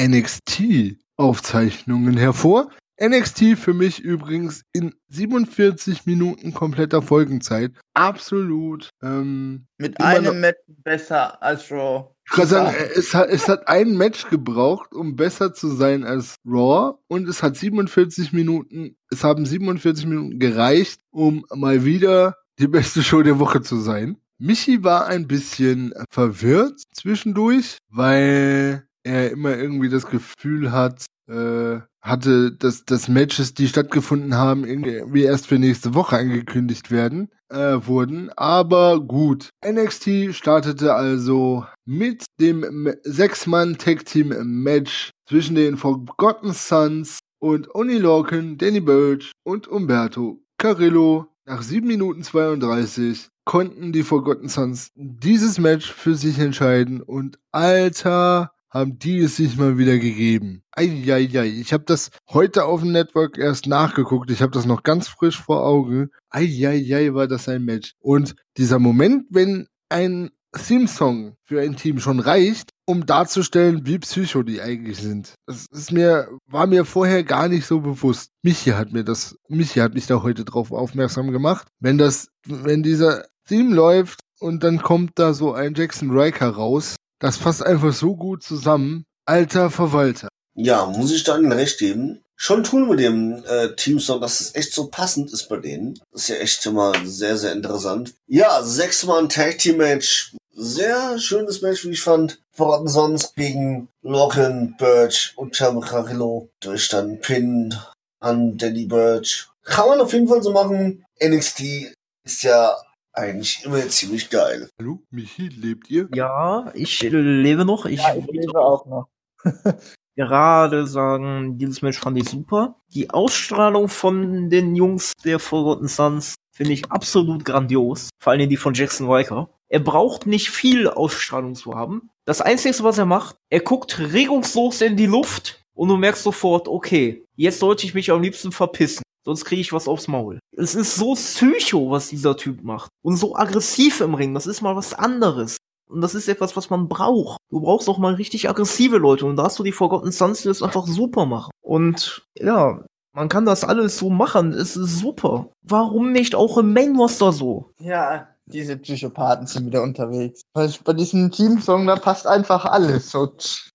[0.00, 2.70] NXT-Aufzeichnungen hervor.
[3.00, 7.72] NXT für mich übrigens in 47 Minuten kompletter Folgenzeit.
[7.94, 8.90] Absolut.
[9.02, 12.10] Ähm, Mit einem Match besser als Raw.
[12.24, 16.36] Ich kann sagen, es hat, es hat ein Match gebraucht, um besser zu sein als
[16.46, 16.98] Raw.
[17.08, 23.02] Und es hat 47 Minuten, es haben 47 Minuten gereicht, um mal wieder die beste
[23.02, 24.18] Show der Woche zu sein.
[24.38, 32.52] Michi war ein bisschen verwirrt zwischendurch, weil er immer irgendwie das Gefühl hat, äh, hatte,
[32.52, 38.30] dass, dass Matches, die stattgefunden haben, irgendwie erst für nächste Woche angekündigt werden, äh, wurden.
[38.36, 39.50] Aber gut.
[39.64, 49.30] NXT startete also mit dem Sechs-Mann-Tag-Team-Match zwischen den Forgotten Sons und Oni Lorcan, Danny Birch
[49.44, 51.28] und Umberto Carrillo.
[51.44, 58.52] Nach 7 Minuten 32 konnten die Forgotten Sons dieses Match für sich entscheiden und alter,
[58.72, 60.62] haben die es sich mal wieder gegeben.
[60.72, 64.30] Eieiei, ich habe das heute auf dem Network erst nachgeguckt.
[64.30, 66.10] Ich habe das noch ganz frisch vor Augen.
[66.30, 67.94] Eieiei, war das ein Match.
[68.00, 74.42] Und dieser Moment, wenn ein Theme-Song für ein Team schon reicht, um darzustellen, wie psycho
[74.42, 75.34] die eigentlich sind.
[75.46, 78.30] Das ist mir, war mir vorher gar nicht so bewusst.
[78.42, 81.68] Michi hat mir das, Michi hat mich da heute drauf aufmerksam gemacht.
[81.80, 86.96] Wenn das, wenn dieser Theme läuft und dann kommt da so ein Jackson Riker raus,
[87.22, 89.04] das passt einfach so gut zusammen.
[89.24, 90.28] Alter Verwalter.
[90.54, 92.20] Ja, muss ich dann recht geben.
[92.34, 96.00] Schon tun mit dem äh, Teamsong, dass es echt so passend ist bei denen.
[96.10, 98.14] Das ist ja echt immer sehr, sehr interessant.
[98.26, 100.34] Ja, sechsmal Tag Team Match.
[100.52, 102.40] Sehr schönes Match, wie ich fand.
[102.50, 107.72] Voran sonst gegen Locken, Birch und Chamarilo durch dann Pin
[108.18, 109.46] an Danny Birch.
[109.62, 111.04] Kann man auf jeden Fall so machen.
[111.24, 111.94] NXT
[112.24, 112.76] ist ja
[113.12, 114.68] eigentlich immer ziemlich geil.
[114.78, 116.08] Hallo, Michi, lebt ihr?
[116.14, 117.86] Ja, ich lebe noch.
[117.86, 119.08] Ich, ja, ich lebe auch noch.
[120.16, 122.76] gerade sagen, dieses Match fand ich super.
[122.94, 128.10] Die Ausstrahlung von den Jungs der Forgotten Sons finde ich absolut grandios.
[128.22, 129.48] Vor allem die von Jackson Riker.
[129.68, 132.10] Er braucht nicht viel Ausstrahlung zu haben.
[132.26, 136.68] Das Einzige, was er macht, er guckt regungslos in die Luft und du merkst sofort,
[136.68, 140.38] okay, jetzt sollte ich mich am liebsten verpissen sonst kriege ich was aufs Maul.
[140.56, 142.90] Es ist so psycho, was dieser Typ macht.
[143.02, 144.34] Und so aggressiv im Ring.
[144.34, 145.56] Das ist mal was anderes.
[145.88, 147.36] Und das ist etwas, was man braucht.
[147.50, 149.26] Du brauchst auch mal richtig aggressive Leute.
[149.26, 151.50] Und da hast du die Forgotten Sons, die das einfach super machen.
[151.60, 154.52] Und ja, man kann das alles so machen.
[154.52, 155.50] Es ist super.
[155.62, 157.70] Warum nicht auch im Main Roster so?
[157.78, 160.42] Ja, diese Psychopathen sind wieder unterwegs.
[160.54, 163.10] Weil bei diesem Teamsong, da passt einfach alles.
[163.10, 163.34] So,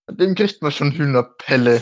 [0.09, 1.81] dem kriegt man schon Hühnerpelle.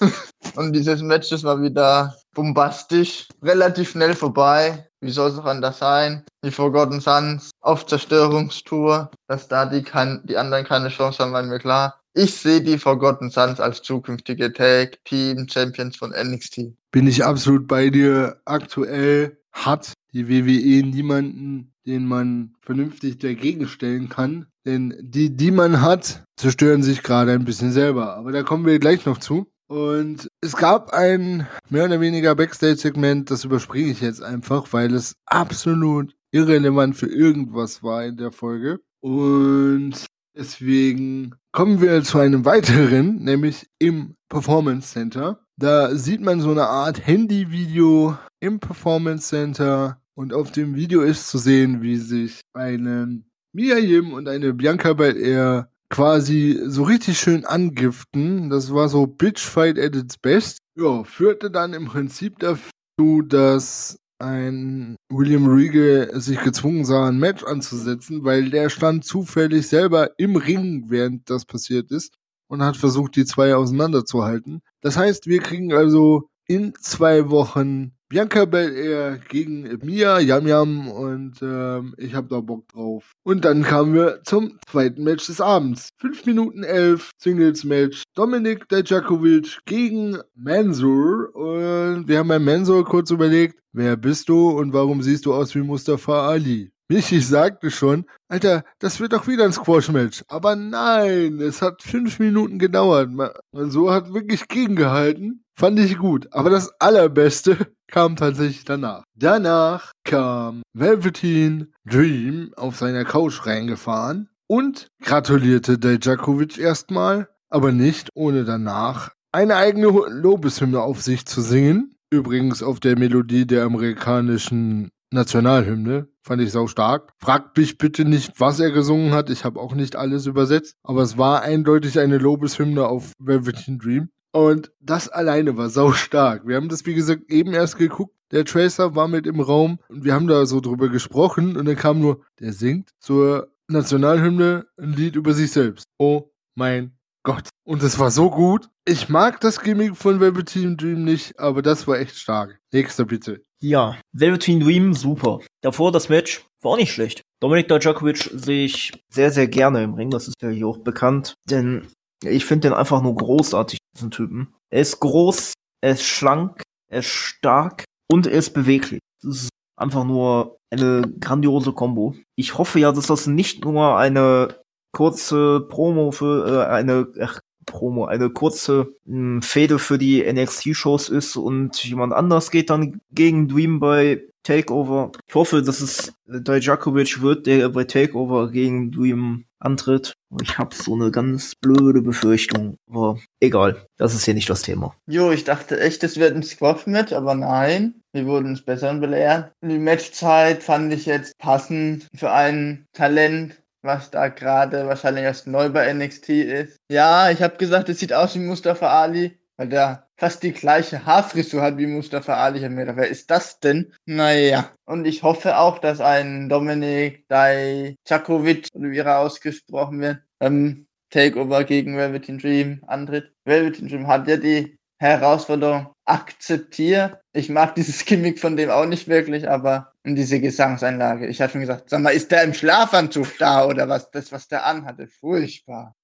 [0.56, 4.86] Und dieses Match, das war wieder bombastisch, relativ schnell vorbei.
[5.00, 6.24] Wie soll es auch anders sein?
[6.44, 11.42] Die Forgotten Sons auf Zerstörungstour, dass da die, kein, die anderen keine Chance haben, war
[11.42, 12.00] mir klar.
[12.12, 16.72] Ich sehe die Forgotten Sons als zukünftige Tag Team Champions von NXT.
[16.90, 18.40] Bin ich absolut bei dir.
[18.44, 24.46] Aktuell hat die WWE niemanden, den man vernünftig dagegen stellen kann.
[24.66, 28.16] Denn die, die man hat, zerstören sich gerade ein bisschen selber.
[28.16, 29.46] Aber da kommen wir gleich noch zu.
[29.68, 35.14] Und es gab ein mehr oder weniger Backstage-Segment, das überspringe ich jetzt einfach, weil es
[35.26, 38.80] absolut irrelevant für irgendwas war in der Folge.
[39.00, 40.06] Und
[40.36, 45.40] deswegen kommen wir zu einem weiteren, nämlich im Performance Center.
[45.56, 51.30] Da sieht man so eine Art Handy-Video im Performance Center und auf dem Video ist
[51.30, 53.22] zu sehen, wie sich eine
[53.54, 58.50] Mia Yim und eine Bianca Belair quasi so richtig schön angiften.
[58.50, 60.58] Das war so Bitchfight at its best.
[60.76, 67.42] Ja, führte dann im Prinzip dazu, dass ein William Regal sich gezwungen sah, ein Match
[67.42, 72.12] anzusetzen, weil der stand zufällig selber im Ring, während das passiert ist
[72.46, 74.60] und hat versucht, die zwei auseinanderzuhalten.
[74.82, 81.34] Das heißt, wir kriegen also in zwei Wochen Bianca Belair gegen Mia Yam Yam und
[81.42, 83.12] ähm, ich habe da Bock drauf.
[83.22, 85.90] Und dann kamen wir zum zweiten Match des Abends.
[85.98, 88.02] 5 Minuten 11 Singles Match.
[88.16, 94.72] Dominik Dajakovic gegen Mansur und wir haben bei Mansur kurz überlegt, wer bist du und
[94.72, 96.72] warum siehst du aus wie Mustafa Ali?
[96.90, 100.24] Michi sagte schon, Alter, das wird doch wieder ein Squash-Match.
[100.26, 103.10] Aber nein, es hat fünf Minuten gedauert.
[103.52, 105.44] Und so hat wirklich gegengehalten.
[105.56, 106.26] Fand ich gut.
[106.32, 107.56] Aber das Allerbeste
[107.92, 109.04] kam tatsächlich danach.
[109.14, 118.44] Danach kam Velveteen Dream auf seiner Couch reingefahren und gratulierte Dejakovic erstmal, aber nicht ohne
[118.44, 121.94] danach eine eigene Lobeshymne auf sich zu singen.
[122.12, 126.08] Übrigens auf der Melodie der amerikanischen Nationalhymne.
[126.22, 127.12] Fand ich sau stark.
[127.18, 129.30] Fragt mich bitte nicht, was er gesungen hat.
[129.30, 130.76] Ich habe auch nicht alles übersetzt.
[130.82, 134.10] Aber es war eindeutig eine Lobeshymne auf Velveteen Dream.
[134.32, 136.46] Und das alleine war sau stark.
[136.46, 138.14] Wir haben das, wie gesagt, eben erst geguckt.
[138.30, 141.74] Der Tracer war mit im Raum und wir haben da so drüber gesprochen und dann
[141.74, 145.86] kam nur, der singt zur Nationalhymne ein Lied über sich selbst.
[145.98, 147.48] Oh mein Gott.
[147.64, 148.68] Und es war so gut.
[148.84, 152.60] Ich mag das Gimmick von Velveteen Dream nicht, aber das war echt stark.
[152.72, 153.42] Nächster bitte.
[153.62, 155.40] Ja, Velveteen Dream, super.
[155.62, 157.22] Davor das Match war auch nicht schlecht.
[157.40, 161.34] Dominik Dajakovic sehe ich sehr, sehr gerne im Ring, das ist ja hier auch bekannt.
[161.48, 161.88] Denn
[162.24, 164.54] ich finde den einfach nur großartig, diesen Typen.
[164.70, 165.52] Er ist groß,
[165.82, 169.00] er ist schlank, er ist stark und er ist beweglich.
[169.22, 172.14] Das ist einfach nur eine grandiose Combo.
[172.36, 174.56] Ich hoffe ja, dass das nicht nur eine
[174.92, 177.40] kurze Promo für äh, eine ach,
[177.70, 183.48] Promo, eine kurze mh, Fehde für die NXT-Shows ist und jemand anders geht dann gegen
[183.48, 185.12] Dream bei Takeover.
[185.28, 190.14] Ich hoffe, dass es Dijakovic wird, der bei Takeover gegen Dream antritt.
[190.42, 194.94] Ich habe so eine ganz blöde Befürchtung, aber egal, das ist hier nicht das Thema.
[195.06, 199.52] Jo, ich dachte echt, es wird ein Squash-Match, aber nein, wir wurden uns Besseren belehrt.
[199.62, 205.68] Die Matchzeit fand ich jetzt passend für ein Talent, was da gerade wahrscheinlich erst neu
[205.70, 206.76] bei NXT ist.
[206.90, 211.06] Ja, ich habe gesagt, es sieht aus wie Mustafa Ali, weil der fast die gleiche
[211.06, 212.58] Haarfrisur hat wie Mustafa Ali.
[212.58, 213.92] Ich habe mir gedacht, wer ist das denn?
[214.04, 214.70] Naja.
[214.84, 221.64] Und ich hoffe auch, dass ein Dominik Dajakovic, oder wie er ausgesprochen wird, ähm, Takeover
[221.64, 223.32] gegen Velveteen Dream antritt.
[223.44, 227.18] Velveteen Dream hat ja die Herausforderung akzeptiert.
[227.32, 231.26] Ich mag dieses Gimmick von dem auch nicht wirklich, aber in diese Gesangseinlage.
[231.28, 234.10] Ich hatte schon gesagt, sag mal, ist der im Schlafanzug da oder was?
[234.10, 235.94] Das, was der anhatte, furchtbar.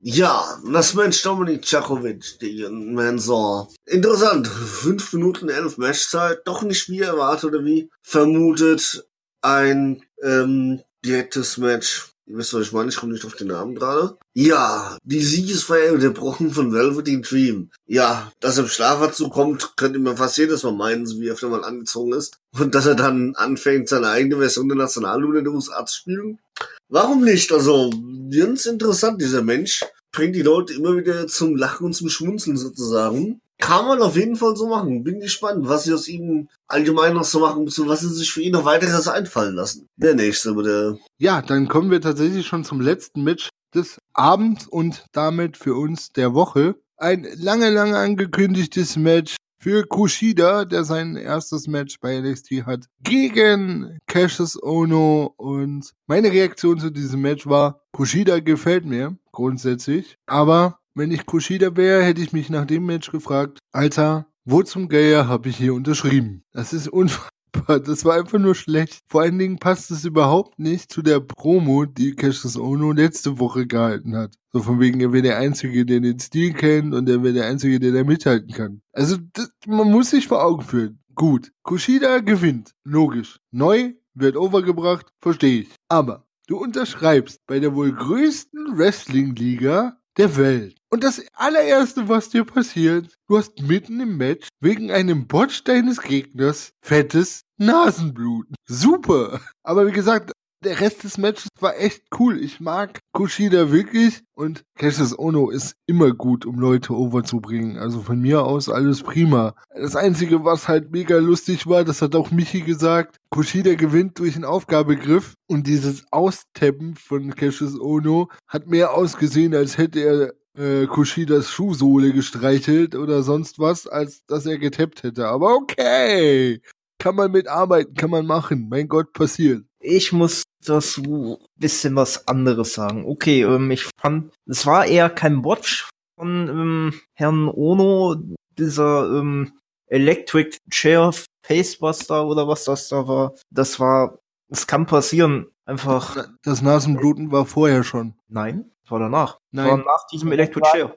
[0.00, 3.72] Ja, das Mensch Dominik Czachovic, den Mansor.
[3.86, 4.46] Interessant.
[4.46, 6.40] Fünf Minuten elf Matchzeit.
[6.44, 9.06] Doch nicht wie erwartet oder wie vermutet.
[9.42, 13.76] Ein ähm, direktes Match Ihr wisst, was ich meine, ich komme nicht auf den Namen
[13.76, 14.18] gerade.
[14.34, 17.70] Ja, die Siegesfeier der Brochen von Velveteen Dream.
[17.86, 21.34] Ja, dass er im Schlafanzug kommt, könnte man fast jedes Mal meinen, so wie er
[21.34, 22.38] öfter mal angezogen ist.
[22.58, 26.40] Und dass er dann anfängt, seine eigene Version der Nationalhymne den USA zu spielen.
[26.88, 27.52] Warum nicht?
[27.52, 27.92] Also,
[28.30, 29.84] ganz interessant, dieser Mensch.
[30.10, 33.40] Bringt die Leute immer wieder zum Lachen und zum Schmunzeln sozusagen.
[33.58, 35.02] Kann man auf jeden Fall so machen.
[35.02, 38.52] Bin gespannt, was sie aus ihm allgemein noch so machen, was sie sich für ihn
[38.52, 39.88] noch weiteres einfallen lassen.
[39.96, 40.98] Der nächste, bitte.
[41.18, 46.12] Ja, dann kommen wir tatsächlich schon zum letzten Match des Abends und damit für uns
[46.12, 46.76] der Woche.
[46.98, 53.98] Ein lange, lange angekündigtes Match für Kushida, der sein erstes Match bei NXT hat, gegen
[54.06, 55.34] Cassius Ono.
[55.36, 61.76] Und meine Reaktion zu diesem Match war, Kushida gefällt mir grundsätzlich, aber wenn ich Kushida
[61.76, 65.74] wäre, hätte ich mich nach dem Match gefragt, Alter, wo zum Geier habe ich hier
[65.74, 66.42] unterschrieben?
[66.52, 67.30] Das ist unfassbar.
[67.66, 69.00] Das war einfach nur schlecht.
[69.08, 73.66] Vor allen Dingen passt es überhaupt nicht zu der Promo, die Cassius Ono letzte Woche
[73.66, 74.34] gehalten hat.
[74.52, 77.46] So von wegen, er wäre der Einzige, der den Stil kennt und er wäre der
[77.46, 78.82] Einzige, der da mithalten kann.
[78.92, 80.98] Also das, man muss sich vor Augen führen.
[81.14, 82.72] Gut, Kushida gewinnt.
[82.84, 83.38] Logisch.
[83.50, 85.68] Neu wird overgebracht, verstehe ich.
[85.88, 90.76] Aber du unterschreibst bei der wohl größten Wrestling-Liga der Welt.
[90.90, 96.00] Und das allererste, was dir passiert, du hast mitten im Match wegen einem Botch deines
[96.00, 98.54] Gegners fettes Nasenbluten.
[98.66, 99.40] Super!
[99.62, 100.32] Aber wie gesagt,
[100.66, 102.42] der Rest des Matches war echt cool.
[102.42, 107.78] Ich mag Kushida wirklich und Cassius Ono ist immer gut, um Leute overzubringen.
[107.78, 109.54] Also von mir aus alles prima.
[109.74, 114.34] Das Einzige, was halt mega lustig war, das hat auch Michi gesagt, Kushida gewinnt durch
[114.34, 120.86] einen Aufgabegriff und dieses Austappen von Cassius Ono hat mehr ausgesehen, als hätte er äh,
[120.86, 125.28] Kushidas Schuhsohle gestreichelt oder sonst was, als dass er getappt hätte.
[125.28, 126.60] Aber okay,
[126.98, 128.68] kann man mitarbeiten, kann man machen.
[128.68, 129.64] Mein Gott, passiert.
[129.78, 133.04] Ich muss dazu bisschen was anderes sagen.
[133.06, 135.88] Okay, ähm, ich fand, es war eher kein Botch
[136.18, 138.16] von ähm, Herrn Ono,
[138.58, 139.52] dieser ähm,
[139.88, 141.12] Electric Chair
[141.44, 143.34] Facebuster oder was das da war.
[143.50, 144.18] Das war,
[144.50, 145.46] es kann passieren.
[145.64, 146.28] Einfach.
[146.42, 148.14] Das Nasenbluten war vorher schon.
[148.28, 149.38] Nein, das war danach.
[149.50, 149.66] Nein.
[149.66, 150.94] Das war nach diesem Electric Chair.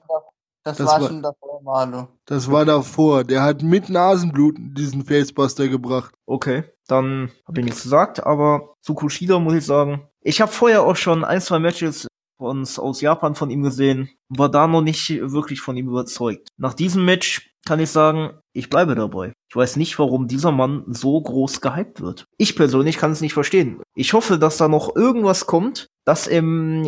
[0.64, 2.08] Das, Das war war- schon davor, Manu.
[2.26, 3.24] Das war davor.
[3.24, 6.14] Der hat mit Nasenbluten diesen Facebuster gebracht.
[6.28, 10.84] Okay, dann habe ich nichts gesagt, aber zu Kushida muss ich sagen, ich habe vorher
[10.84, 15.10] auch schon ein, zwei Matches von, aus Japan von ihm gesehen, war da noch nicht
[15.10, 16.48] wirklich von ihm überzeugt.
[16.58, 19.34] Nach diesem Match kann ich sagen, ich bleibe dabei.
[19.50, 22.26] Ich weiß nicht, warum dieser Mann so groß gehypt wird.
[22.38, 23.82] Ich persönlich kann es nicht verstehen.
[23.96, 26.44] Ich hoffe, dass da noch irgendwas kommt, dass er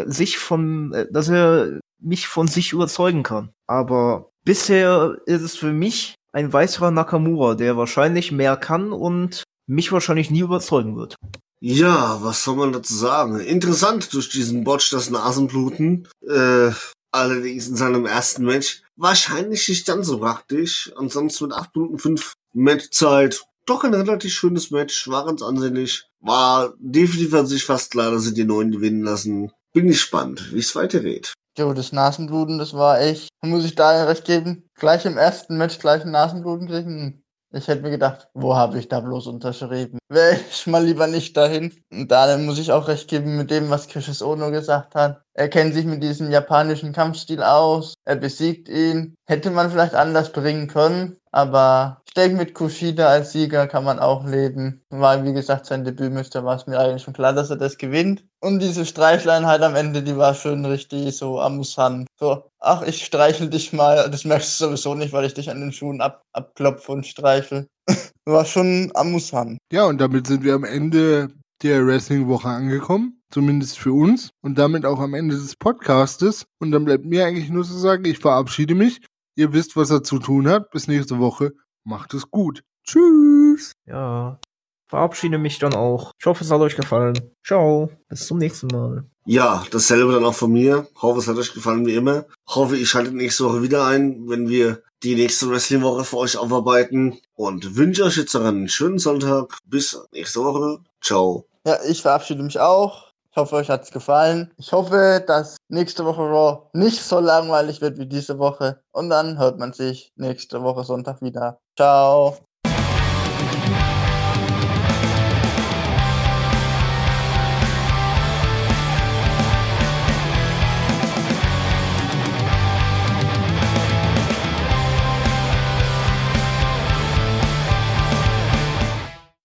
[0.06, 3.52] sich von, äh, dass er mich von sich überzeugen kann.
[3.68, 9.92] Aber bisher ist es für mich ein weiterer Nakamura, der wahrscheinlich mehr kann und mich
[9.92, 11.16] wahrscheinlich nie überzeugen wird.
[11.64, 13.40] Ja, was soll man dazu sagen?
[13.40, 16.08] Interessant durch diesen Botch das Nasenbluten.
[16.28, 16.72] Äh,
[17.12, 18.82] allerdings in seinem ersten Match.
[18.96, 20.92] Wahrscheinlich nicht ganz so praktisch.
[20.98, 23.42] Ansonsten mit 8 Minuten 5 Matchzeit.
[23.68, 25.08] Doch ein relativ schönes Match.
[25.08, 26.06] War ganz ansehnlich.
[26.20, 29.52] War definitiv an sich fast klar, dass sie die Neuen gewinnen lassen.
[29.74, 31.34] Bin gespannt, wie es weitergeht.
[31.58, 33.30] Jo, das Nasenbluten, das war echt.
[33.42, 34.70] Muss ich da recht geben?
[34.76, 37.21] Gleich im ersten Match gleich ein Nasenbluten kriegen?
[37.54, 40.00] Ich hätte mir gedacht, wo habe ich da bloß unterschrieben?
[40.08, 41.74] Wäre ich mal lieber nicht dahin.
[41.92, 45.22] Und da muss ich auch recht geben mit dem, was Cassius Ono gesagt hat.
[45.34, 47.94] Er kennt sich mit diesem japanischen Kampfstil aus.
[48.06, 49.16] Er besiegt ihn.
[49.28, 51.18] Hätte man vielleicht anders bringen können.
[51.32, 54.84] Aber ich denke, mit Kushida als Sieger kann man auch leben.
[54.90, 57.78] Weil, wie gesagt, sein Debüt müsste, war es mir eigentlich schon klar, dass er das
[57.78, 58.26] gewinnt.
[58.42, 62.08] Und diese Streichleinheit am Ende, die war schön richtig so amüsant.
[62.20, 64.10] So, ach, ich streichel dich mal.
[64.10, 67.68] Das merkst du sowieso nicht, weil ich dich an den Schuhen ab, abklopfe und streichel.
[68.26, 69.58] war schon amüsant.
[69.72, 71.30] Ja, und damit sind wir am Ende
[71.64, 73.22] der Wrestling-Woche angekommen.
[73.32, 74.32] Zumindest für uns.
[74.42, 76.44] Und damit auch am Ende des Podcastes.
[76.60, 79.00] Und dann bleibt mir eigentlich nur zu sagen, ich verabschiede mich.
[79.36, 80.72] Ihr wisst, was er zu tun hat.
[80.72, 81.54] Bis nächste Woche.
[81.84, 82.64] Macht es gut.
[82.84, 83.74] Tschüss.
[83.86, 84.40] Ja,
[84.88, 86.12] verabschiede mich dann auch.
[86.20, 87.18] Ich hoffe, es hat euch gefallen.
[87.46, 89.06] Ciao, bis zum nächsten Mal.
[89.26, 90.88] Ja, dasselbe dann auch von mir.
[91.02, 92.26] Hoffe, es hat euch gefallen wie immer.
[92.48, 97.20] Hoffe, ihr schaltet nächste Woche wieder ein, wenn wir die nächste Wrestling-Woche für euch aufarbeiten.
[97.36, 99.58] Und wünsche euch jetzt noch einen schönen Sonntag.
[99.66, 100.80] Bis nächste Woche.
[101.02, 101.46] Ciao.
[101.66, 103.11] Ja, ich verabschiede mich auch.
[103.32, 104.52] Ich hoffe, euch hat's gefallen.
[104.58, 108.84] Ich hoffe, dass nächste Woche Raw nicht so langweilig wird wie diese Woche.
[108.92, 111.62] Und dann hört man sich nächste Woche Sonntag wieder.
[111.78, 112.38] Ciao.